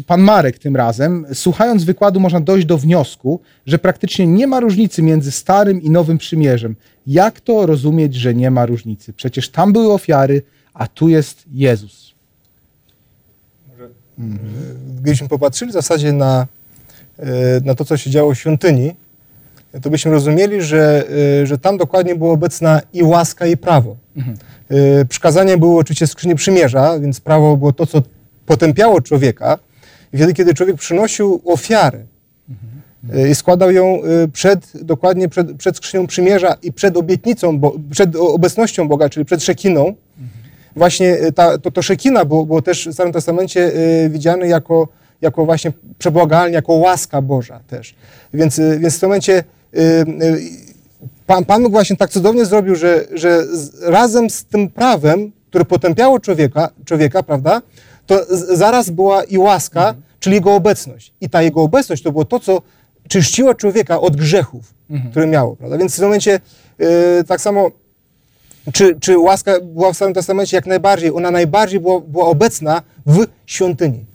[0.07, 1.25] pan Marek tym razem.
[1.33, 6.17] Słuchając wykładu można dojść do wniosku, że praktycznie nie ma różnicy między Starym i Nowym
[6.17, 6.75] Przymierzem.
[7.07, 9.13] Jak to rozumieć, że nie ma różnicy?
[9.13, 10.41] Przecież tam były ofiary,
[10.73, 12.13] a tu jest Jezus.
[15.01, 16.47] Gdybyśmy popatrzyli w zasadzie na,
[17.63, 18.95] na to, co się działo w świątyni,
[19.81, 21.07] to byśmy rozumieli, że,
[21.43, 23.95] że tam dokładnie była obecna i łaska, i prawo.
[24.17, 24.37] Mhm.
[24.71, 28.01] Y, przykazania były oczywiście skrzynie przymierza, więc prawo było to, co
[28.45, 29.59] potępiało człowieka.
[30.13, 31.99] I wtedy, kiedy człowiek przynosił ofiarę
[33.15, 37.75] y, i składał ją y, przed, dokładnie przed, przed skrzynią przymierza i przed obietnicą, bo,
[37.91, 39.93] przed obecnością Boga, czyli przed szekiną,
[40.75, 43.71] właśnie ta, to, to szekina było, było też w Starym Testamencie
[44.09, 44.87] widziane jako,
[45.21, 47.95] jako właśnie przebłagalnia, jako łaska Boża też.
[48.33, 49.43] Więc, więc w tym momencie
[51.29, 53.45] Pan, Pan Bóg właśnie tak cudownie zrobił, że, że
[53.81, 57.61] razem z tym prawem, które potępiało człowieka, człowieka prawda,
[58.07, 58.25] to
[58.55, 60.03] zaraz była i łaska, mhm.
[60.19, 61.13] czyli Jego obecność.
[61.21, 62.61] I ta Jego obecność to było to, co
[63.07, 65.11] czyściło człowieka od grzechów, mhm.
[65.11, 65.55] które miało.
[65.55, 65.77] Prawda?
[65.77, 66.39] Więc w tym momencie
[66.79, 66.87] yy,
[67.27, 67.71] tak samo,
[68.73, 70.57] czy, czy łaska była w Starym Testamencie?
[70.57, 71.11] Jak najbardziej.
[71.11, 74.05] Ona najbardziej była, była obecna w świątyni.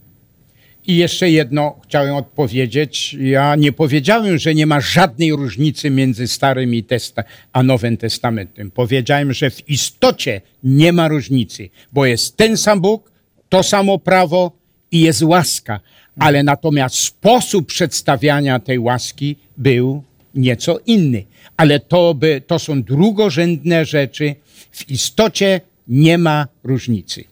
[0.87, 3.17] I jeszcze jedno chciałem odpowiedzieć.
[3.21, 8.71] Ja nie powiedziałem, że nie ma żadnej różnicy między Starym i Testa a Nowym Testamentem.
[8.71, 13.11] Powiedziałem, że w istocie nie ma różnicy, bo jest ten sam Bóg,
[13.49, 14.53] to samo prawo
[14.91, 15.81] i jest łaska.
[16.19, 20.03] Ale natomiast sposób przedstawiania tej łaski był
[20.35, 21.25] nieco inny.
[21.57, 24.35] Ale to, by, to są drugorzędne rzeczy.
[24.73, 27.25] W istocie nie ma różnicy.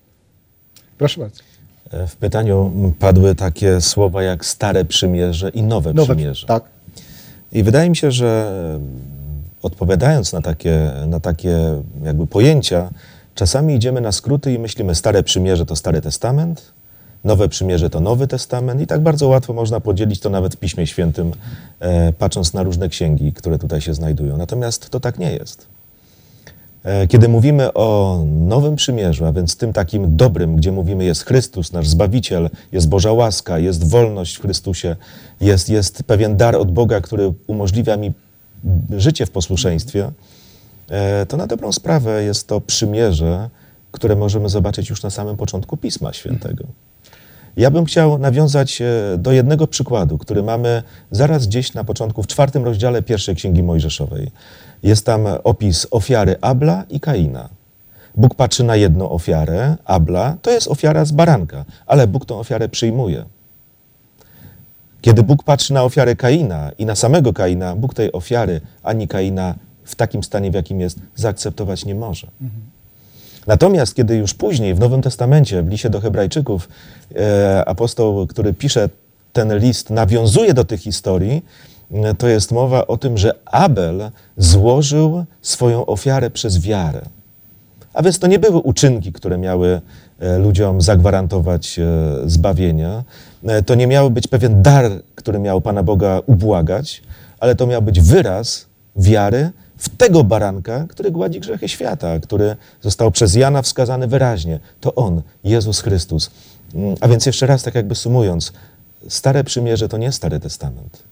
[0.99, 1.52] Proszę bardzo.
[2.09, 6.47] W pytaniu padły takie słowa jak stare przymierze i nowe, nowe przymierze.
[6.47, 6.63] Tak.
[7.53, 8.53] I wydaje mi się, że
[9.63, 11.59] odpowiadając na takie, na takie
[12.05, 12.91] jakby pojęcia,
[13.35, 16.73] czasami idziemy na skróty i myślimy, stare przymierze to Stary Testament,
[17.25, 20.87] Nowe Przymierze to Nowy Testament i tak bardzo łatwo można podzielić to nawet w Piśmie
[20.87, 21.33] Świętym,
[21.81, 24.37] e, patrząc na różne księgi, które tutaj się znajdują.
[24.37, 25.67] Natomiast to tak nie jest.
[26.85, 31.73] E, Kiedy mówimy o Nowym Przymierzu, a więc tym takim dobrym, gdzie mówimy jest Chrystus,
[31.73, 34.97] nasz Zbawiciel, jest Boża łaska, jest wolność w Chrystusie,
[35.41, 38.13] jest, jest pewien dar od Boga, który umożliwia mi
[38.91, 40.11] życie w posłuszeństwie,
[40.91, 43.51] e, to na dobrą sprawę jest to przymierze,
[43.93, 46.65] które możemy zobaczyć już na samym początku Pisma Świętego.
[47.57, 52.27] Ja bym chciał nawiązać e, do jednego przykładu, który mamy zaraz gdzieś na początku, w
[52.27, 54.31] czwartym rozdziale pierwszej Księgi Mojżeszowej.
[54.83, 57.49] Jest tam opis ofiary Abla i Kaina.
[58.17, 62.69] Bóg patrzy na jedną ofiarę, Abla, to jest ofiara z baranka, ale Bóg tą ofiarę
[62.69, 63.25] przyjmuje.
[65.01, 69.55] Kiedy Bóg patrzy na ofiarę Kaina i na samego Kaina, Bóg tej ofiary ani Kaina
[69.85, 72.27] w takim stanie, w jakim jest, zaakceptować nie może.
[73.47, 76.69] Natomiast kiedy już później w Nowym Testamencie, w liście do Hebrajczyków,
[77.17, 78.89] e, apostoł, który pisze
[79.33, 81.45] ten list, nawiązuje do tych historii,
[82.19, 87.01] to jest mowa o tym, że Abel złożył swoją ofiarę przez wiarę.
[87.95, 89.81] A więc to nie były uczynki, które miały
[90.21, 91.85] e, ludziom zagwarantować e,
[92.27, 93.05] zbawienia.
[93.45, 97.03] E, To nie miał być pewien dar, który miał Pana Boga ubłagać,
[97.41, 98.67] ale to miał być wyraz
[98.97, 104.61] wiary w tego baranka, który gładzi grzechy świata, który został przez Jana wskazany wyraźnie.
[104.81, 106.31] To On, Jezus Chrystus.
[106.75, 108.53] Mm, A więc jeszcze raz, tak jakby sumując,
[109.09, 111.03] Stare Przymierze to nie Stary Testament.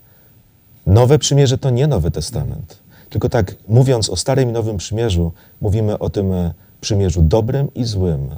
[0.87, 2.79] Nowe Przymierze to nie Nowy Testament.
[3.11, 7.85] Tylko tak mówiąc o Starym i Nowym Przymierzu, mówimy o tym e, przymierzu dobrym i
[7.85, 8.29] złym,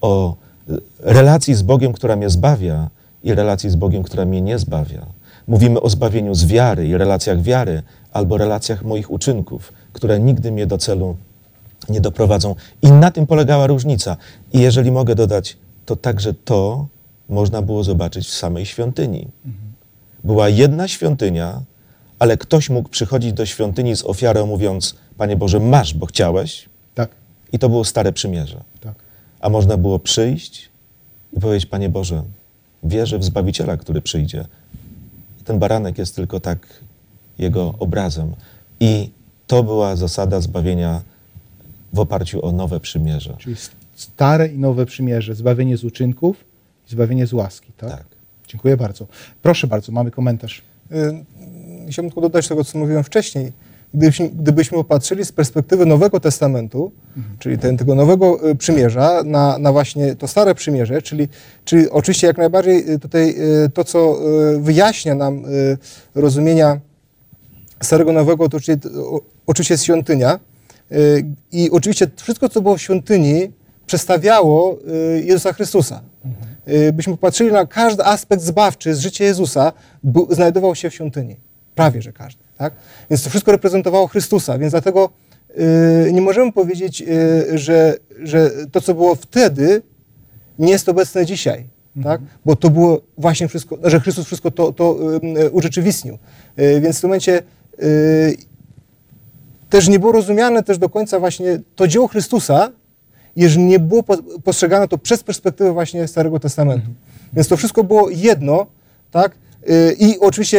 [0.00, 0.34] o
[0.68, 2.90] e, relacji z Bogiem, która mnie zbawia
[3.24, 5.06] i relacji z Bogiem, która mnie nie zbawia.
[5.48, 7.82] Mówimy o zbawieniu z wiary i relacjach wiary
[8.12, 11.16] albo relacjach moich uczynków, które nigdy mnie do celu
[11.88, 12.54] nie doprowadzą.
[12.82, 14.16] I na tym polegała różnica.
[14.52, 16.86] I jeżeli mogę dodać, to także to
[17.28, 19.28] można było zobaczyć w samej świątyni.
[20.24, 21.60] Była jedna świątynia,
[22.18, 26.68] ale ktoś mógł przychodzić do świątyni z ofiarą, mówiąc: Panie Boże, masz, bo chciałeś.
[26.94, 27.10] Tak,
[27.52, 28.62] I to było stare przymierze.
[28.80, 28.94] tak.
[29.40, 30.68] A można było przyjść
[31.32, 32.22] i powiedzieć: Panie Boże,
[32.82, 34.44] wierzę w Zbawiciela, który przyjdzie.
[35.44, 36.66] Ten baranek jest tylko tak
[37.38, 38.34] jego obrazem.
[38.80, 39.10] I
[39.46, 41.02] to była zasada zbawienia
[41.92, 43.36] w oparciu o nowe przymierze.
[43.38, 43.56] Czyli
[43.94, 46.44] stare i nowe przymierze, zbawienie z uczynków
[46.88, 47.90] i zbawienie z łaski, tak?
[47.90, 48.04] Tak.
[48.48, 49.06] Dziękuję bardzo.
[49.42, 50.62] Proszę bardzo, mamy komentarz.
[50.92, 50.94] Y,
[51.90, 53.52] Chciałbym tylko dodać tego, co mówiłem wcześniej.
[53.94, 56.92] Gdybyśmy, gdybyśmy popatrzyli z perspektywy Nowego Testamentu,
[57.38, 61.28] czyli ten, tego Nowego y, Przymierza, na, na właśnie to Stare Przymierze, czyli,
[61.64, 64.18] czyli oczywiście jak najbardziej y, tutaj y, to, co
[64.58, 65.42] wyjaśnia nam
[66.14, 66.80] rozumienia
[67.82, 68.88] Starego Nowego, to oczywiście,
[69.46, 70.38] oczywiście jest świątynia.
[71.52, 73.52] I oczywiście wszystko, co było w świątyni,
[73.86, 74.78] przedstawiało
[75.18, 76.02] y, Jezusa Chrystusa.
[76.68, 79.72] Y, Byśmy popatrzyli na każdy aspekt zbawczy z życia Jezusa,
[80.02, 81.36] był, znajdował się w świątyni.
[81.74, 82.42] Prawie, że każdy.
[82.58, 82.72] Tak?
[83.10, 85.10] Więc to wszystko reprezentowało Chrystusa, więc dlatego
[86.08, 89.82] y, nie możemy powiedzieć, y, że, że to, co było wtedy,
[90.58, 91.66] nie jest obecne dzisiaj.
[92.04, 92.20] Tak?
[92.44, 94.98] Bo to było właśnie wszystko, że Chrystus wszystko to, to
[95.46, 96.18] y, urzeczywistnił.
[96.58, 97.42] Y, więc w tym momencie
[97.82, 98.36] y,
[99.70, 102.70] też nie było rozumiane też do końca właśnie to dzieło Chrystusa,
[103.36, 106.90] jeżeli nie było po- postrzegane to przez perspektywę właśnie Starego Testamentu.
[107.32, 108.66] Więc to wszystko było jedno,
[109.10, 109.32] tak?
[109.70, 110.58] Y, I oczywiście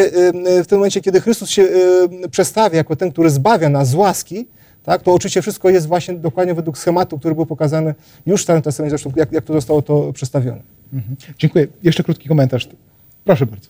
[0.60, 3.96] y, w tym momencie, kiedy Chrystus się y, przestawia jako ten, który zbawia nas z
[3.96, 4.48] łaski,
[4.84, 7.96] tak, to oczywiście wszystko jest właśnie dokładnie według schematu, który był pokazany
[8.26, 10.62] już w Starym Testamencie, zresztą jak, jak to zostało to przedstawione.
[10.94, 11.16] Mhm.
[11.38, 11.68] Dziękuję.
[11.84, 12.70] Jeszcze krótki komentarz.
[13.24, 13.68] Proszę bardzo.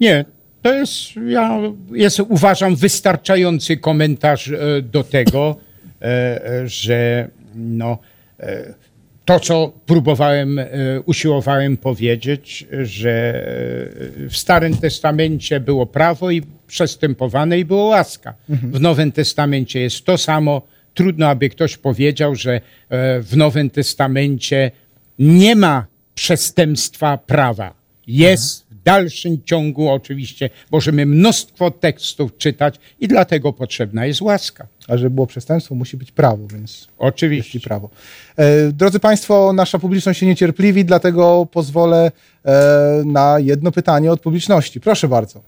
[0.00, 0.24] Nie,
[0.62, 0.94] to jest,
[1.26, 1.60] ja
[1.92, 5.56] jest, uważam, wystarczający komentarz e, do tego,
[6.02, 6.04] e,
[6.46, 7.98] e, że no,
[9.24, 10.66] to, co próbowałem, e,
[11.06, 13.34] usiłowałem powiedzieć, że
[14.24, 18.34] e, w Starym Testamencie było prawo i przestępowane i było łaska.
[18.48, 20.62] W Nowym Testamencie jest to samo.
[20.94, 22.60] Trudno, aby ktoś powiedział, że e,
[23.20, 24.70] w Nowym Testamencie
[25.18, 27.74] nie ma przestępstwa prawa.
[28.06, 34.66] Jest dalszym ciągu oczywiście, możemy mnóstwo tekstów czytać i dlatego potrzebna jest łaska.
[34.88, 37.60] A żeby było przestępstwo, musi być prawo, więc Oczywiście.
[37.60, 37.90] prawo.
[38.36, 42.12] E, drodzy Państwo, nasza publiczność się niecierpliwi, dlatego pozwolę
[42.44, 44.80] e, na jedno pytanie od publiczności.
[44.80, 45.40] Proszę bardzo.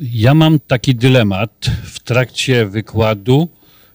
[0.00, 3.48] Ja mam taki dylemat w trakcie wykładu.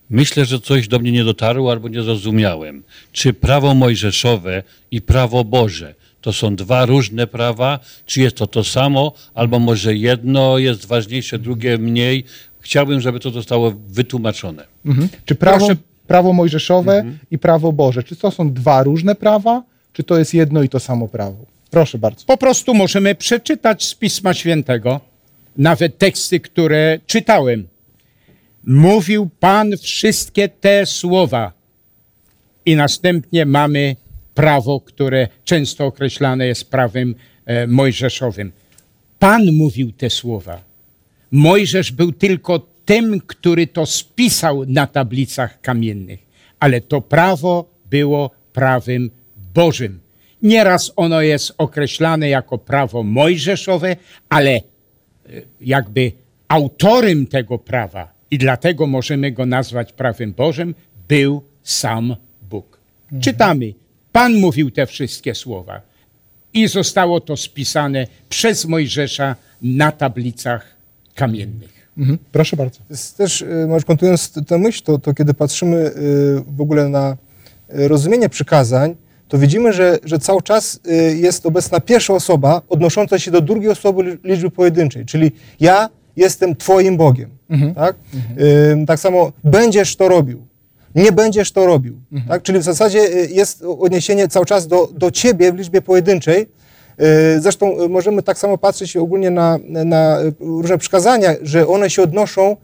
[0.10, 2.84] Myślę, że coś do mnie nie dotarło albo nie zrozumiałem.
[3.12, 5.96] Czy prawo mojżeszowe i prawo Boże
[6.26, 7.80] to są dwa różne prawa?
[8.06, 9.14] Czy jest to to samo?
[9.34, 12.24] Albo może jedno jest ważniejsze, drugie mniej?
[12.60, 14.64] Chciałbym, żeby to zostało wytłumaczone.
[14.86, 15.10] Mhm.
[15.26, 15.82] Czy prawo, Proszę.
[16.08, 19.64] prawo mojżeszowe i prawo Boże, czy to są dwa różne prawa,
[19.94, 21.46] czy to jest jedno i to samo prawo?
[21.72, 22.26] Proszę bardzo.
[22.26, 25.00] Po prostu możemy przeczytać z Pisma Świętego,
[25.58, 27.68] nawet teksty, które czytałem.
[28.64, 31.52] mówił Pan wszystkie te słowa.
[32.66, 33.96] I następnie mamy
[34.36, 37.16] prawo, które często określane jest prawem
[37.46, 38.52] e, mojżeszowym.
[39.20, 40.62] Pan mówił te słowa.
[41.32, 46.20] Mojżesz był tylko tym, który to spisał na tablicach kamiennych,
[46.60, 49.10] ale to prawo było prawem
[49.54, 50.00] Bożym.
[50.42, 53.96] Nieraz ono jest określane jako prawo mojżeszowe,
[54.30, 54.62] ale e,
[55.62, 56.12] jakby
[56.48, 60.76] autorem tego prawa i dlatego możemy go nazwać prawem Bożym,
[61.08, 62.16] był sam
[62.50, 62.80] Bóg.
[63.04, 63.22] Mhm.
[63.22, 63.74] Czytamy,
[64.16, 65.82] Pan mówił te wszystkie słowa
[66.54, 70.66] i zostało to spisane przez Mojżesza na tablicach
[71.16, 71.92] kamiennych.
[71.98, 72.18] Mhm.
[72.32, 72.80] Proszę bardzo.
[72.90, 75.92] Jest też, y, może kontynuując tę myśl, to, to kiedy patrzymy y,
[76.48, 77.18] w ogóle na
[77.80, 78.96] y, rozumienie przykazań,
[79.28, 80.80] to widzimy, że, że cały czas
[81.16, 86.98] jest obecna pierwsza osoba odnosząca się do drugiej osoby liczby pojedynczej, czyli ja jestem Twoim
[86.98, 87.30] Bogiem.
[87.50, 87.74] Mhm.
[87.74, 87.96] Tak?
[88.14, 88.86] Mhm.
[88.86, 90.48] tak samo będziesz to robił.
[90.96, 92.00] Nie będziesz to robił.
[92.12, 92.30] Mhm.
[92.30, 92.44] Tak?
[92.44, 96.48] Czyli w zasadzie jest odniesienie cały czas do, do Ciebie w liczbie pojedynczej.
[97.40, 102.58] Zresztą możemy tak samo patrzeć ogólnie na, na różne przykazania, że one się odnoszą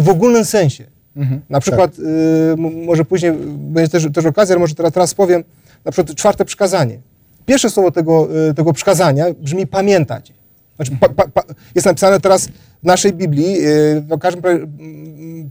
[0.00, 0.84] w ogólnym sensie.
[1.16, 1.40] Mhm.
[1.50, 2.56] Na przykład, tak.
[2.86, 5.44] może później będzie też, też okazja, ale może teraz, teraz powiem,
[5.84, 6.98] na przykład czwarte przykazanie.
[7.46, 10.32] Pierwsze słowo tego, tego przykazania brzmi pamiętać.
[10.76, 11.42] Znaczy, pa, pa, pa,
[11.74, 12.48] jest napisane teraz
[12.82, 14.42] w naszej Biblii, y, w każdym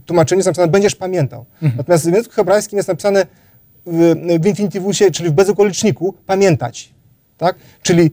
[0.06, 1.44] tłumaczeniu jest napisane, będziesz pamiętał.
[1.54, 1.72] Mhm.
[1.76, 3.26] Natomiast w języku hebrajskim jest napisane
[3.86, 6.94] w, w infinityvusie, czyli w bezokoliczniku, pamiętać.
[7.38, 7.56] Tak?
[7.82, 8.10] Czyli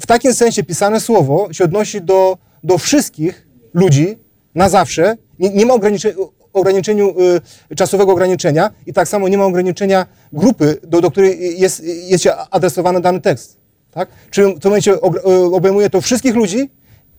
[0.00, 4.18] w takim sensie pisane słowo się odnosi do, do wszystkich ludzi
[4.54, 5.16] na zawsze.
[5.38, 6.14] Nie, nie ma ograniczenia,
[6.52, 7.14] ograniczeniu
[7.70, 12.28] y, czasowego ograniczenia i tak samo nie ma ograniczenia grupy, do, do której jest, jest
[12.50, 13.56] adresowany dany tekst.
[13.90, 14.08] Tak?
[14.30, 14.98] Czyli w tym momencie y,
[15.54, 16.70] obejmuje to wszystkich ludzi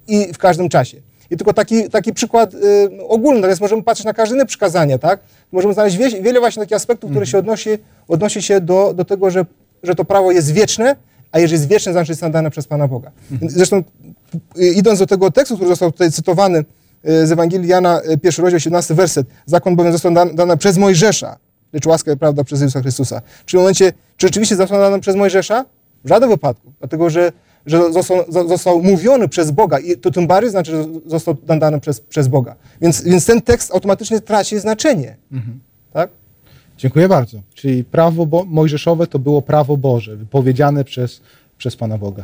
[0.08, 1.02] i w każdym czasie.
[1.32, 2.58] I tylko taki, taki przykład y,
[3.08, 5.20] ogólny, natomiast możemy patrzeć na każde inne przykazanie, tak?
[5.52, 7.70] Możemy znaleźć wie, wiele właśnie takich aspektów, które się odnosi,
[8.08, 9.46] odnosi się do, do tego, że,
[9.84, 10.96] że to prawo jest wieczne,
[11.32, 13.12] a jeżeli jest wieczne, znaczy jest nadane przez Pana Boga.
[13.42, 13.84] Zresztą
[14.58, 16.60] y, idąc do tego tekstu, który został tutaj cytowany
[17.10, 20.78] y, z Ewangelii Jana, y, pierwszy rozdział, 17 werset, zakon bowiem został dany, dany przez
[20.78, 21.38] Mojżesza,
[21.74, 23.22] lecz łaska i prawda przez Jezusa Chrystusa.
[23.46, 25.66] Czy w momencie, czy rzeczywiście został dany przez Mojżesza?
[26.06, 27.32] W żadnym wypadku, dlatego że
[27.66, 32.00] że został, został mówiony przez Boga i to tym bardziej znaczy, że został dany przez,
[32.02, 32.56] przez Boga.
[32.82, 35.16] Więc, więc ten tekst automatycznie traci znaczenie.
[35.32, 35.60] Mhm.
[35.94, 36.10] Tak?
[36.78, 37.42] Dziękuję bardzo.
[37.54, 41.22] Czyli prawo Bo mojżeszowe to było prawo Boże, wypowiedziane przez,
[41.58, 42.24] przez Pana Boga.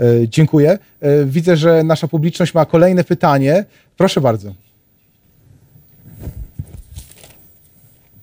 [0.00, 0.78] E, dziękuję.
[1.00, 3.64] E, widzę, że nasza publiczność ma kolejne pytanie.
[3.96, 4.54] Proszę bardzo.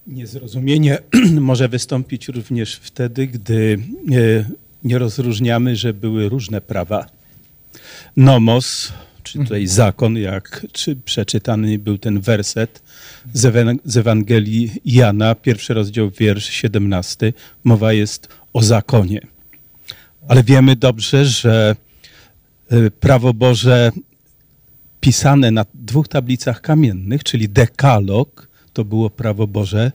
[0.08, 0.97] Niezrozumienie
[1.39, 3.80] może wystąpić również wtedy, gdy
[4.12, 7.06] e, nie rozróżniamy, że były różne prawa.
[8.18, 9.68] Nomos, czy tutaj mhm.
[9.68, 12.84] zakon, jak czy przeczytany był ten werset
[13.34, 19.22] z, Ewangelii Jana, pierwszy rozdział, wiersz 17, mowa jest o zakonie.
[20.28, 21.76] Ale wiemy dobrze, że
[22.72, 23.92] y, prawo Boże
[25.00, 29.92] pisane na dwóch tablicach kamiennych, czyli dekalog, to było prawo Boże,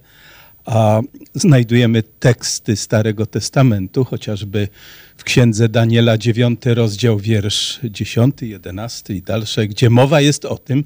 [0.69, 1.01] a
[1.35, 4.69] znajdujemy teksty Starego Testamentu, chociażby
[5.17, 10.85] w księdze Daniela 9 rozdział, wiersz 10, 11 i dalsze, gdzie mowa jest o tym,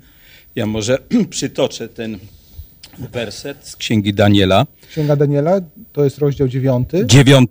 [0.56, 0.98] ja może
[1.30, 2.18] przytoczę ten
[2.98, 4.66] werset z księgi Daniela.
[4.90, 5.60] Księga Daniela
[5.92, 6.88] to jest rozdział 9.
[7.06, 7.50] 9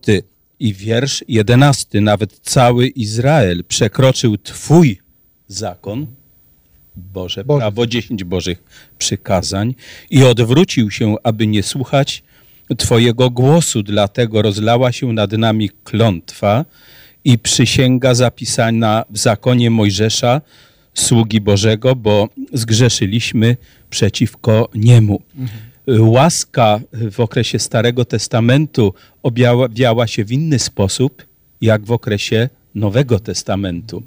[0.60, 2.02] i wiersz 11.
[2.02, 5.00] Nawet cały Izrael przekroczył Twój
[5.48, 6.08] zakon,
[6.96, 7.60] Boże, Boże.
[7.60, 8.64] prawo, dziesięć Bożych
[8.98, 9.76] przykazań
[10.10, 12.24] i odwrócił się, aby nie słuchać
[12.78, 16.66] Twojego głosu, dlatego rozlała się nad nami klątwa
[17.24, 20.42] i przysięga zapisana w zakonie Mojżesza,
[20.94, 23.58] sługi Bożego, bo zgrzeszyliśmy
[23.90, 25.22] przeciwko Niemu.
[25.38, 25.72] Mhm.
[26.10, 31.26] Łaska w okresie Starego Testamentu objawiała się w inny sposób,
[31.62, 34.04] jak w okresie Nowego Testamentu.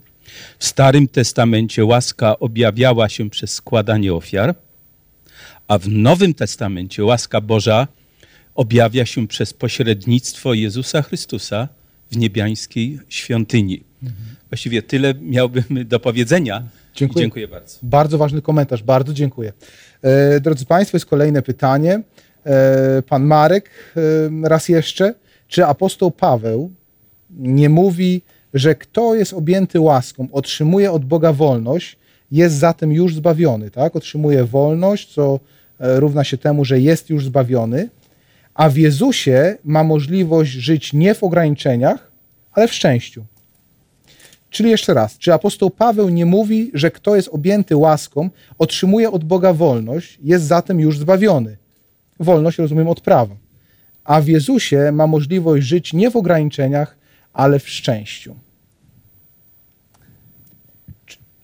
[0.58, 4.54] W Starym Testamencie łaska objawiała się przez składanie ofiar,
[5.68, 7.88] a w Nowym Testamencie łaska Boża
[8.54, 11.68] objawia się przez pośrednictwo Jezusa Chrystusa
[12.10, 13.82] w niebiańskiej świątyni.
[14.02, 14.36] Mhm.
[14.50, 16.62] Właściwie tyle miałbym do powiedzenia.
[16.94, 17.22] Dziękuję.
[17.22, 17.78] dziękuję bardzo.
[17.82, 19.52] Bardzo ważny komentarz, bardzo dziękuję.
[20.02, 22.02] E, drodzy Państwo, jest kolejne pytanie.
[22.46, 25.14] E, pan Marek, e, raz jeszcze.
[25.48, 26.72] Czy apostoł Paweł
[27.30, 28.22] nie mówi
[28.54, 31.96] że kto jest objęty łaską, otrzymuje od Boga wolność,
[32.30, 33.96] jest zatem już zbawiony, tak?
[33.96, 35.40] Otrzymuje wolność, co
[35.80, 37.88] e, równa się temu, że jest już zbawiony,
[38.54, 42.10] a w Jezusie ma możliwość żyć nie w ograniczeniach,
[42.52, 43.24] ale w szczęściu.
[44.50, 49.24] Czyli jeszcze raz, czy apostoł Paweł nie mówi, że kto jest objęty łaską, otrzymuje od
[49.24, 51.56] Boga wolność, jest zatem już zbawiony?
[52.20, 53.36] Wolność rozumiem od prawa.
[54.04, 56.96] A w Jezusie ma możliwość żyć nie w ograniczeniach,
[57.32, 58.36] ale w szczęściu.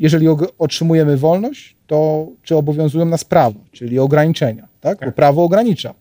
[0.01, 0.27] Jeżeli
[0.59, 5.01] otrzymujemy wolność, to czy obowiązują nas prawo, czyli ograniczenia, tak?
[5.05, 5.95] Bo prawo ogranicza.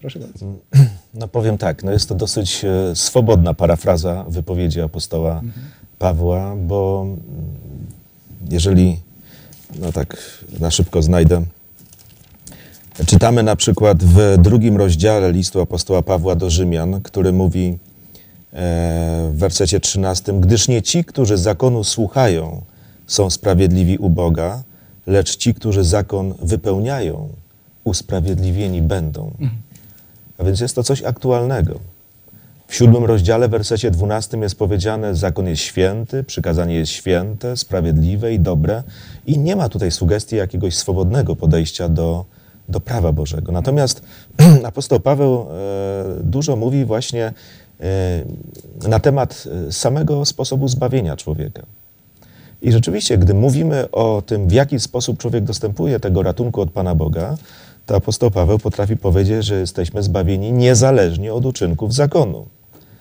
[0.00, 0.46] Proszę bardzo.
[1.14, 5.52] No powiem tak, no jest to dosyć e, swobodna parafraza wypowiedzi apostoła mhm.
[5.98, 7.06] Pawła, bo
[8.50, 9.00] jeżeli,
[9.80, 10.16] no tak
[10.60, 11.42] na szybko znajdę,
[13.06, 17.78] czytamy na przykład w drugim rozdziale listu apostoła Pawła do Rzymian, który mówi
[18.52, 22.62] w wersecie 13, gdyż nie ci, którzy zakonu słuchają,
[23.06, 24.62] są sprawiedliwi u Boga,
[25.06, 27.28] lecz ci, którzy zakon wypełniają,
[27.84, 29.30] usprawiedliwieni będą.
[30.38, 31.78] A więc jest to coś aktualnego.
[32.68, 38.40] W siódmym rozdziale, wersecie dwunastym jest powiedziane, zakon jest święty, przykazanie jest święte, sprawiedliwe i
[38.40, 38.82] dobre
[39.26, 42.24] i nie ma tutaj sugestii jakiegoś swobodnego podejścia do,
[42.68, 43.52] do prawa Bożego.
[43.52, 44.02] Natomiast
[44.64, 45.44] apostoł Paweł e,
[46.22, 47.32] dużo mówi właśnie
[48.88, 51.62] na temat e, samego sposobu zbawienia człowieka.
[52.62, 56.94] I rzeczywiście, gdy mówimy o tym, w jaki sposób człowiek dostępuje tego ratunku od Pana
[56.94, 57.36] Boga,
[57.86, 62.46] to apostoł Paweł potrafi powiedzieć, że jesteśmy zbawieni niezależnie od uczynków zakonu.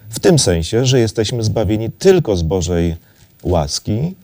[0.10, 2.96] W tym sensie, że jesteśmy zbawieni tylko z Bożej
[3.44, 4.16] łaski,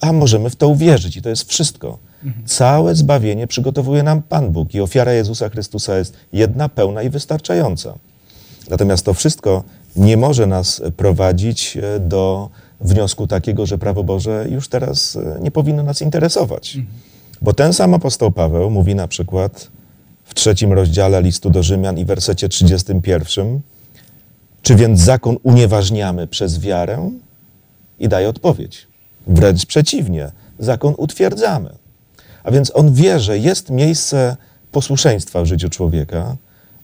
[0.00, 1.98] a możemy w to uwierzyć i to jest wszystko.
[2.46, 7.94] Całe zbawienie przygotowuje nam Pan Bóg i ofiara Jezusa Chrystusa jest jedna, pełna i wystarczająca.
[8.70, 9.62] Natomiast to wszystko
[9.96, 15.50] nie może nas prowadzić e, do wniosku takiego, że prawo Boże już teraz e, nie
[15.50, 16.78] powinno nas interesować.
[17.42, 19.70] Bo ten sam apostoł Paweł mówi na przykład
[20.24, 23.60] w trzecim rozdziale listu do Rzymian i wersecie 31.
[24.62, 27.10] Czy więc zakon unieważniamy przez wiarę?
[27.98, 28.86] I daje odpowiedź.
[29.26, 31.70] Wręcz przeciwnie, zakon utwierdzamy.
[32.44, 34.36] A więc on wie, że jest miejsce
[34.72, 36.36] posłuszeństwa w życiu człowieka,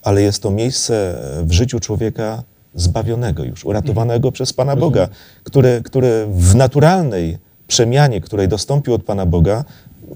[0.02, 2.42] ale jest to miejsce w życiu człowieka
[2.74, 4.32] zbawionego już, uratowanego mhm.
[4.32, 5.08] przez Pana Boga,
[5.44, 9.64] który, który w naturalnej przemianie, której dostąpił od Pana Boga,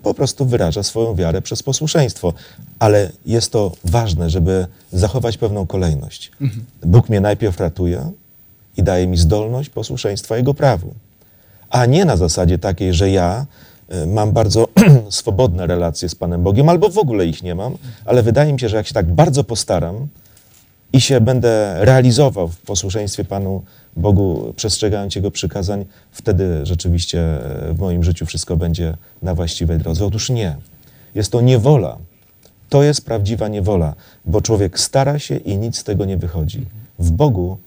[0.03, 2.33] po prostu wyraża swoją wiarę przez posłuszeństwo.
[2.79, 6.33] Ale jest to ważne, żeby zachować pewną kolejność.
[6.41, 6.65] Mhm.
[6.83, 8.11] Bóg mnie najpierw ratuje
[8.77, 10.95] i daje mi zdolność posłuszeństwa Jego prawu.
[11.71, 13.47] A nie na zasadzie takiej, że ja
[13.95, 14.69] y, mam bardzo
[15.11, 18.69] swobodne relacje z Panem Bogiem, albo w ogóle ich nie mam, ale wydaje mi się,
[18.69, 20.09] że jak się tak bardzo postaram
[20.97, 23.63] i się będę realizował w posłuszeństwie Panu
[23.97, 30.05] Bogu, przestrzegając Jego przykazań, wtedy rzeczywiście e, w moim życiu wszystko będzie na właściwej drodze.
[30.07, 30.57] Otóż nie.
[31.15, 31.99] Jest to niewola.
[32.69, 33.95] To jest prawdziwa niewola,
[34.25, 36.67] bo człowiek stara się i nic z tego nie wychodzi.
[36.99, 37.59] W Bogu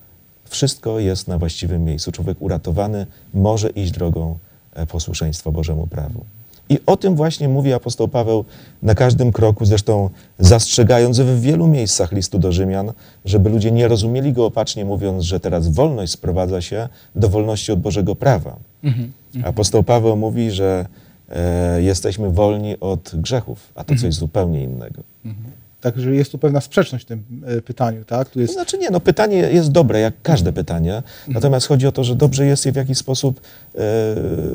[0.46, 2.12] wszystko jest na właściwym miejscu.
[2.12, 4.38] Człowiek uratowany może iść drogą
[4.74, 6.26] e, posłuszeństwa Bożemu prawu.
[6.70, 8.46] I o tym właśnie mówi apostoł Paweł
[8.84, 10.10] na każdym kroku, zresztą
[10.40, 12.92] zastrzegając w wielu miejscach listu do Rzymian,
[13.26, 17.80] żeby ludzie nie rozumieli go opacznie, mówiąc, że teraz wolność sprowadza się do wolności od
[17.80, 18.56] Bożego prawa.
[18.84, 19.50] Mhm, mhm.
[19.50, 20.86] Apostoł Paweł mówi, że
[21.30, 24.00] e, jesteśmy wolni od grzechów, a to mhm.
[24.00, 25.04] coś zupełnie innego.
[25.26, 25.52] Mhm.
[25.82, 28.30] Także jest tu pewna sprzeczność w tym e, pytaniu, tak?
[28.30, 28.54] Tu jest...
[28.54, 31.34] Znaczy nie, no pytanie jest dobre, jak każde pytanie, mhm.
[31.34, 33.42] natomiast chodzi o to, że dobrze jest je w jakiś sposób
[33.76, 33.80] e,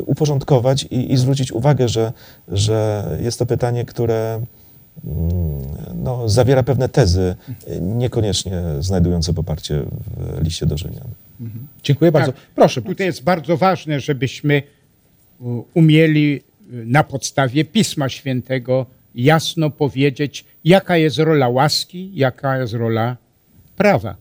[0.06, 2.12] uporządkować i, i, zwrócić uwagę, że,
[2.48, 4.40] że jest to pytanie, które
[5.04, 5.62] mm,
[5.94, 7.34] no, zawiera pewne tezy,
[7.80, 9.82] niekoniecznie znajdujące poparcie
[10.16, 11.08] w liście do Rzymian.
[11.40, 11.66] Mhm.
[11.82, 12.32] Dziękuję bardzo.
[12.32, 12.82] Tak, Proszę.
[12.82, 14.62] Tutaj jest bardzo ważne, żebyśmy
[15.74, 23.16] umieli na podstawie Pisma Świętego jasno powiedzieć, jaka jest rola łaski, jaka jest rola
[23.76, 24.16] prawa.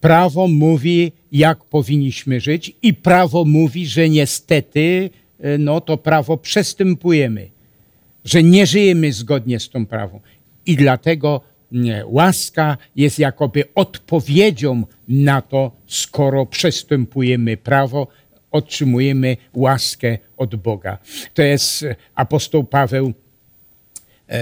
[0.00, 5.10] Prawo mówi, jak powinniśmy żyć, i prawo mówi, że niestety
[5.40, 7.50] e, no, to prawo przestępujemy,
[8.24, 10.20] że nie żyjemy zgodnie z tą prawą.
[10.66, 11.40] I dlatego
[11.72, 18.06] nie, łaska jest jakoby odpowiedzią na to, skoro przestępujemy prawo,
[18.50, 20.98] otrzymujemy łaskę od Boga.
[21.34, 23.12] To jest e, apostoł Paweł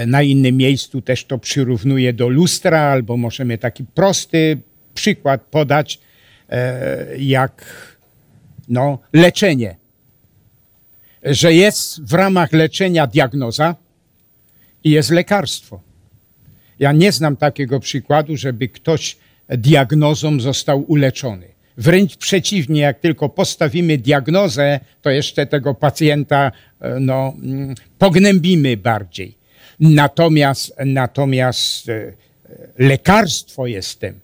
[0.07, 4.57] na innym miejscu też to przyrównuje do lustra, albo możemy taki prosty
[4.93, 5.99] przykład podać,
[6.49, 7.65] e, jak
[8.69, 9.75] no, leczenie.
[11.23, 13.75] Że jest w ramach leczenia diagnoza
[14.83, 15.81] i jest lekarstwo.
[16.79, 19.17] Ja nie znam takiego przykładu, żeby ktoś
[19.49, 21.47] diagnozą został uleczony.
[21.77, 29.40] Wręcz przeciwnie, jak tylko postawimy diagnozę, to jeszcze tego pacjenta e, no, mm, pognębimy bardziej.
[29.81, 32.13] Natomiast, natomiast e,
[32.77, 34.19] lekarstwo jestem,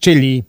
[0.00, 0.42] czyli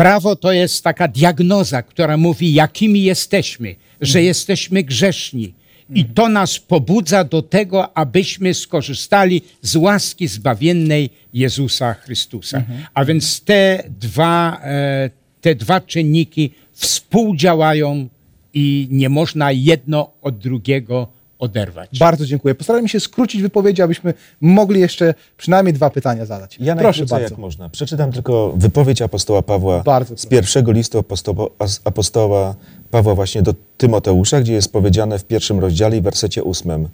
[0.00, 5.54] Prawo to jest taka diagnoza, która mówi, jakimi jesteśmy, że jesteśmy grzeszni.
[5.94, 12.62] I to nas pobudza do tego, abyśmy skorzystali z łaski zbawiennej Jezusa Chrystusa.
[12.94, 18.08] A więc te dwa, e, te dwa czynniki współdziałają
[18.54, 21.08] i nie można jedno od drugiego
[21.40, 21.98] oderwać.
[21.98, 22.54] Bardzo dziękuję.
[22.54, 26.56] Postarajmy się skrócić wypowiedzi, abyśmy mogli jeszcze przynajmniej dwa pytania zadać.
[26.60, 27.24] Ja Proszę bardzo.
[27.24, 27.68] jak można.
[27.68, 30.28] Przeczytam tylko wypowiedź apostoła Pawła Bardzo z proszę.
[30.28, 31.46] pierwszego listu apostoła,
[31.84, 32.54] apostoła
[32.90, 36.88] Pawła właśnie do Tymoteusza, gdzie jest powiedziane w pierwszym rozdziale i wersecie ósmym.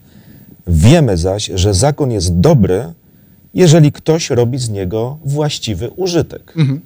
[0.66, 2.92] Wiemy zaś, że zakon jest dobry,
[3.54, 6.52] jeżeli ktoś robi z niego właściwy użytek.
[6.56, 6.80] Mhm.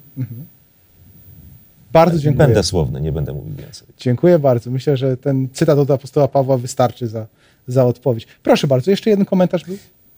[1.93, 2.47] Bardzo dziękuję.
[2.47, 3.87] Będę słowny, nie będę mówił więcej.
[3.97, 4.71] Dziękuję bardzo.
[4.71, 7.25] Myślę, że ten cytat od apostoła Pawła wystarczy za,
[7.67, 8.27] za odpowiedź.
[8.43, 9.77] Proszę bardzo, jeszcze jeden komentarz był?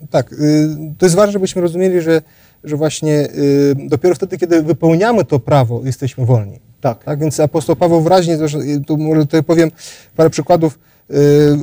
[0.10, 0.38] Tak, y,
[0.98, 2.22] to jest ważne, żebyśmy rozumieli, że,
[2.64, 6.60] że właśnie y, dopiero wtedy, kiedy wypełniamy to prawo, jesteśmy wolni.
[6.82, 7.04] Tak.
[7.04, 8.38] Tak, więc apostoł Paweł wyraźnie,
[8.88, 9.72] tu może tutaj powiem
[10.16, 11.16] parę przykładów y,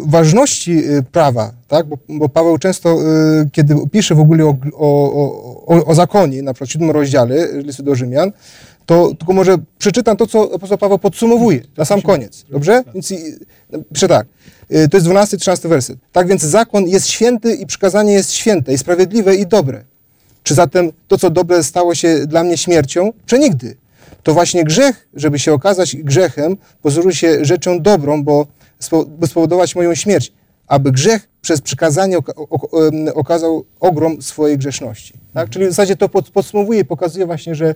[0.06, 0.82] ważności
[1.12, 2.98] prawa, tak, bo, bo Paweł często,
[3.52, 5.12] kiedy pisze w ogóle o, o,
[5.66, 8.32] o, o zakonie, na przykład w siódmym rozdziale listu do Rzymian,
[8.91, 12.82] to tylko może przeczytam to, co apostoł Paweł podsumowuje na sam koniec, dobrze?
[12.95, 13.34] Więc i-
[13.95, 14.26] pisze tak,
[14.72, 15.99] y, to jest 12-13 werset.
[16.12, 19.84] Tak więc zakon jest święty i przykazanie jest święte i sprawiedliwe i dobre.
[20.43, 23.12] Czy zatem to, co dobre stało się dla mnie śmiercią?
[23.26, 23.76] Przenigdy.
[24.22, 28.47] To właśnie grzech, żeby się okazać grzechem, pozoruje się rzeczą dobrą, bo
[29.09, 30.32] by spowodować moją śmierć,
[30.66, 32.18] aby grzech przez przykazanie
[33.14, 35.12] okazał ogrom swojej grzeszności.
[35.34, 35.51] Tak?
[35.51, 37.74] Czyli w zasadzie to pod, podsumowuje i pokazuje właśnie, że,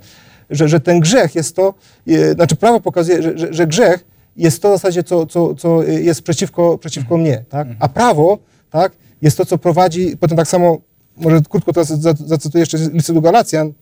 [0.50, 1.74] że, że ten grzech jest to,
[2.08, 4.04] e, znaczy prawo pokazuje, że, że, że grzech
[4.36, 7.44] jest to w zasadzie, co, co, co jest przeciwko, przeciwko mnie.
[7.48, 7.68] Tak?
[7.80, 8.38] A prawo
[8.70, 8.92] tak,
[9.22, 10.78] jest to, co prowadzi, potem tak samo,
[11.16, 13.72] może krótko teraz za- zacytuję jeszcze listy do Galacjan,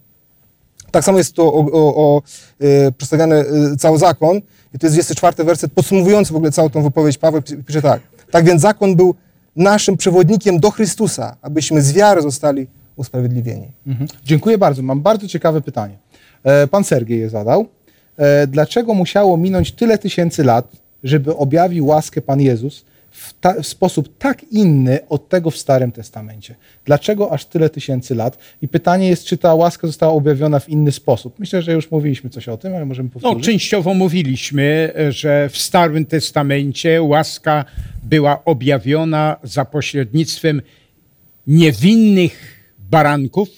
[0.90, 2.22] tak samo jest to o, o, o
[2.60, 4.36] e, przedstawiany e, cały zakon.
[4.74, 7.42] I to jest 24 werset podsumowujący w ogóle całą tą wypowiedź Paweł.
[7.42, 8.00] pi- Pisze tak.
[8.30, 9.14] Tak więc zakon był
[9.56, 13.68] naszym przewodnikiem do Chrystusa, abyśmy z wiary zostali usprawiedliwieni.
[13.86, 14.08] Mhm.
[14.24, 14.82] Dziękuję bardzo.
[14.82, 15.96] Mam bardzo ciekawe pytanie.
[16.44, 17.66] E, Pan Sergiej je zadał.
[18.18, 20.72] E, Dlaczego musiało minąć tyle tysięcy lat,
[21.04, 25.92] żeby objawił łaskę Pan Jezus w, ta, w sposób tak inny od tego w Starym
[25.92, 26.54] Testamencie?
[26.84, 28.38] Dlaczego aż tyle tysięcy lat?
[28.62, 31.38] I pytanie jest, czy ta łaska została objawiona w inny sposób?
[31.38, 33.44] Myślę, że już mówiliśmy coś o tym, ale możemy No, powtórzyć.
[33.46, 37.64] częściowo mówiliśmy, że w Starym Testamencie łaska
[38.02, 40.62] była objawiona za pośrednictwem
[41.46, 42.58] niewinnych
[42.90, 43.48] baranków,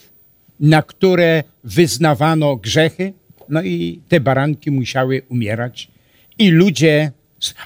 [0.61, 3.13] na które wyznawano grzechy,
[3.49, 5.89] no i te baranki musiały umierać.
[6.39, 7.13] I ludzie,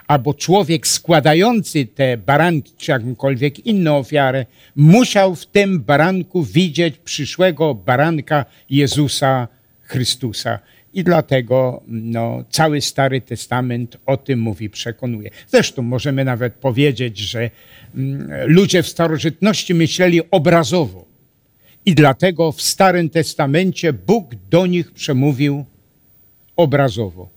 [0.07, 7.74] albo człowiek składający te baranki, czy jakąkolwiek inną ofiarę, musiał w tym baranku widzieć przyszłego
[7.74, 9.49] baranka Jezusa
[9.82, 10.59] Chrystusa.
[10.95, 15.30] I dlatego no, cały Stary Testament o tym mówi, przekonuje.
[15.49, 17.51] Zresztą możemy nawet powiedzieć, że
[17.95, 21.08] mm, ludzie w starożytności myśleli obrazowo.
[21.89, 25.64] I dlatego w Starym Testamencie Bóg do nich przemówił
[26.57, 27.28] obrazowo.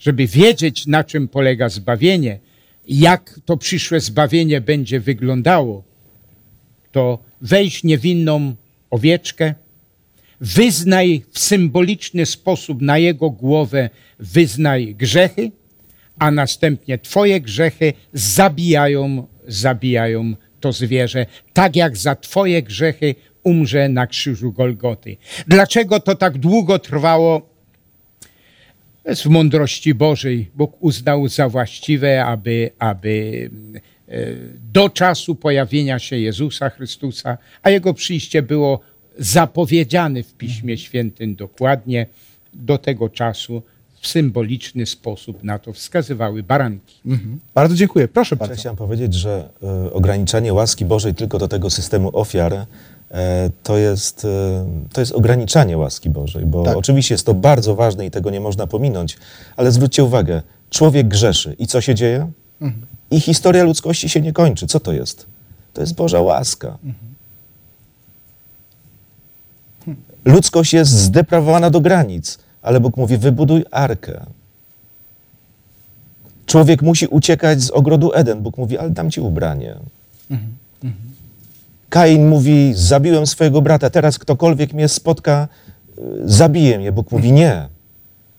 [0.00, 2.38] Żeby wiedzieć, na czym polega zbawienie,
[2.88, 5.84] jak to przyszłe zbawienie będzie wyglądało,
[6.92, 8.54] to weź niewinną
[8.90, 9.54] owieczkę,
[10.40, 15.50] wyznaj w symboliczny sposób na jego głowę, wyznaj grzechy,
[16.18, 24.06] a następnie twoje grzechy zabijają, zabijają to zwierzę, tak jak za twoje grzechy umrze na
[24.06, 25.16] krzyżu Golgoty.
[25.46, 27.50] Dlaczego to tak długo trwało?
[29.04, 30.50] W mądrości Bożej.
[30.54, 33.50] Bóg uznał za właściwe, aby, aby
[34.08, 34.26] e,
[34.72, 38.80] do czasu pojawienia się Jezusa Chrystusa, a Jego przyjście było
[39.18, 42.06] zapowiedziane w Piśmie Świętym dokładnie
[42.54, 43.62] do tego czasu
[44.00, 47.00] w symboliczny sposób na to wskazywały baranki.
[47.06, 47.40] Mhm.
[47.54, 48.08] Bardzo dziękuję.
[48.08, 48.54] Proszę Ja bardzo.
[48.54, 52.66] chciałem powiedzieć, że e, ograniczanie łaski Bożej tylko do tego systemu ofiar
[53.62, 56.76] to jest, e, to jest ograniczanie łaski Bożej, bo Tak.
[56.76, 59.18] oczywiście jest to bardzo ważne i tego nie można pominąć,
[59.56, 62.30] ale zwróćcie uwagę, człowiek grzeszy i co się dzieje?
[63.10, 64.66] I historia ludzkości się nie kończy.
[64.66, 65.26] Co to jest?
[65.74, 66.78] To jest Boża łaska.
[70.24, 74.26] Ludzkość jest zdeprawowana do granic, ale Bóg mówi: wybuduj arkę.
[76.46, 78.40] Człowiek musi uciekać z ogrodu Eden.
[78.42, 79.76] Bóg mówi: ale dam ci ubranie.
[81.90, 85.48] Kain mówi: zabiłem swojego brata, teraz ktokolwiek mnie spotka,
[85.98, 86.92] y, zabije mnie.
[86.92, 87.68] Bóg mówi: nie.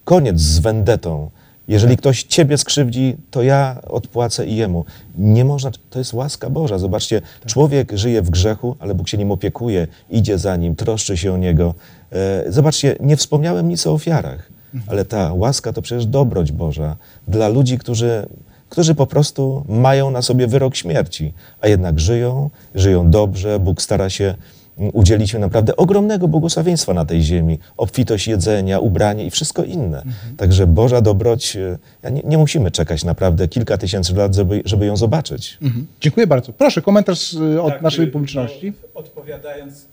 [0.04, 1.30] Koniec z wendetą.
[1.68, 4.86] Jeżeli ktoś ciebie skrzywdzi, to ja odpłacę i jemu.
[5.18, 6.78] Nie można, to jest łaska Boża.
[6.78, 11.34] Zobaczcie, człowiek żyje w grzechu, ale Bóg się nim opiekuje, idzie za nim, troszczy się
[11.34, 11.74] o niego.
[12.12, 14.50] E, Zobaczcie, nie wspomniałem nic o ofiarach.
[14.88, 16.96] ale ta łaska to przecież dobroć Boża
[17.28, 18.28] dla ludzi, którzy,
[18.72, 24.10] którzy po prostu mają na sobie wyrok śmierci, a jednak żyją, żyją dobrze, Bóg stara
[24.10, 24.36] się
[24.78, 30.04] mm, udzielić im naprawdę ogromnego błogosławieństwa na tej ziemi, obfitość jedzenia, ubranie i wszystko inne.
[30.38, 34.86] Także Boża dobroć, e, ja nie, nie musimy czekać naprawdę kilka tysięcy lat, żeby, żeby
[34.86, 35.58] ją zobaczyć.
[35.62, 35.88] Mhm.
[36.02, 36.54] Dziękuję bardzo.
[36.54, 38.74] Proszę, komentarz y, od Tak, naszej y, publiczności.
[38.82, 39.86] no, Odpowiadając,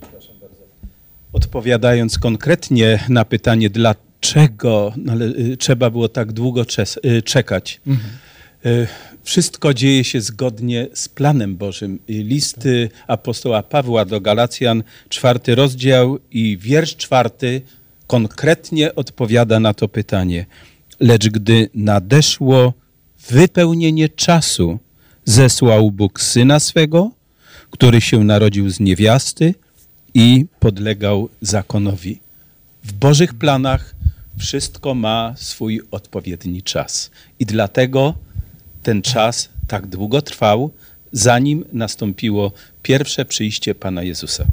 [0.00, 0.56] przepraszam bardzo.
[1.32, 4.09] Odpowiadając konkretnie na pytanie, dlaczego
[5.10, 6.64] ale, y, trzeba było tak długo
[7.04, 7.80] y, czekać.
[8.66, 8.86] Y,
[9.22, 11.98] Wszystko dzieje się zgodnie z planem Bożym.
[12.10, 17.62] Y, List y, apostoła Pawła do Galacjan, czwarty rozdział i wiersz czwarty
[18.06, 20.46] konkretnie odpowiada na to pytanie.
[21.00, 22.74] Lecz gdy nadeszło
[23.28, 24.78] wypełnienie czasu,
[25.24, 27.10] zesłał Bóg syna swego,
[27.70, 29.54] który się narodził z niewiasty
[30.14, 32.20] i podlegał zakonowi.
[32.84, 33.94] W Bożych planach
[34.50, 37.10] wszystko ma swój odpowiedni czas.
[37.38, 38.14] I dlatego
[38.82, 40.70] ten czas tak długo trwał,
[41.12, 44.44] zanim nastąpiło pierwsze przyjście Pana Jezusa.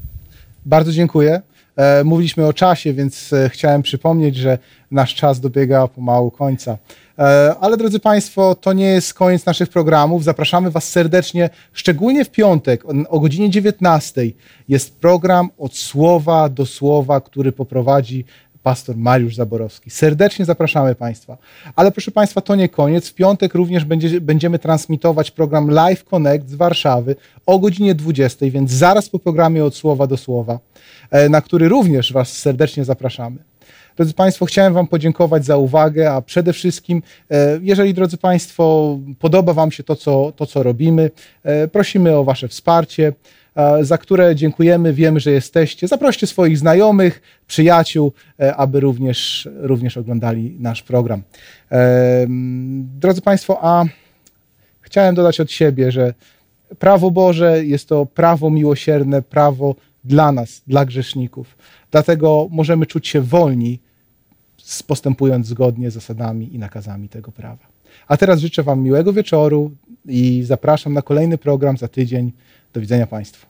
[0.66, 1.42] Bardzo dziękuję.
[1.76, 4.58] E, Mówiliśmy o czasie, więc e, chciałem przypomnieć, że
[4.92, 6.78] nasz czas dobiega pomału końca.
[7.20, 10.24] E, Ale drodzy Państwo, to nie jest koniec naszych programów.
[10.24, 14.22] Zapraszamy Was serdecznie, szczególnie w piątek o- godzinie 19
[14.70, 18.26] jest program od słowa do słowa, który poprowadzi
[18.68, 19.90] pastor Mariusz Zaborowski.
[19.90, 21.38] Serdecznie zapraszamy Państwa.
[21.76, 23.10] Ale proszę Państwa, to nie koniec.
[23.10, 27.16] W piątek również będzie, będziemy transmitować program Live Connect z Warszawy
[27.46, 30.60] o godzinie 20, więc zaraz po programie od słowa do słowa,
[31.12, 33.38] e, na który również Was serdecznie zapraszamy.
[33.98, 39.54] Drodzy Państwo, chciałem Wam podziękować za uwagę, a przede wszystkim, e, jeżeli, drodzy Państwo, podoba
[39.54, 41.12] Wam się to, co, to, co robimy,
[41.44, 43.14] e, prosimy o Wasze wsparcie,
[43.56, 45.88] e, za które dziękujemy, wiemy, że jesteście.
[45.88, 48.14] Zaproście swoich znajomych, przyjaciół,
[48.58, 51.22] aby również, również oglądali nasz program.
[53.00, 53.86] Drodzy Państwo, a
[54.82, 56.14] chciałem dodać od siebie, że
[56.80, 61.58] prawo Boże jest to prawo miłosierne, prawo dla nas, dla grzeszników.
[61.92, 63.80] Dlatego możemy czuć się wolni,
[64.88, 67.68] postępując zgodnie z zasadami i nakazami tego prawa.
[68.08, 69.72] A teraz życzę Wam miłego wieczoru
[70.06, 72.32] i zapraszam na kolejny program za tydzień.
[72.74, 73.46] Do widzenia Państwu.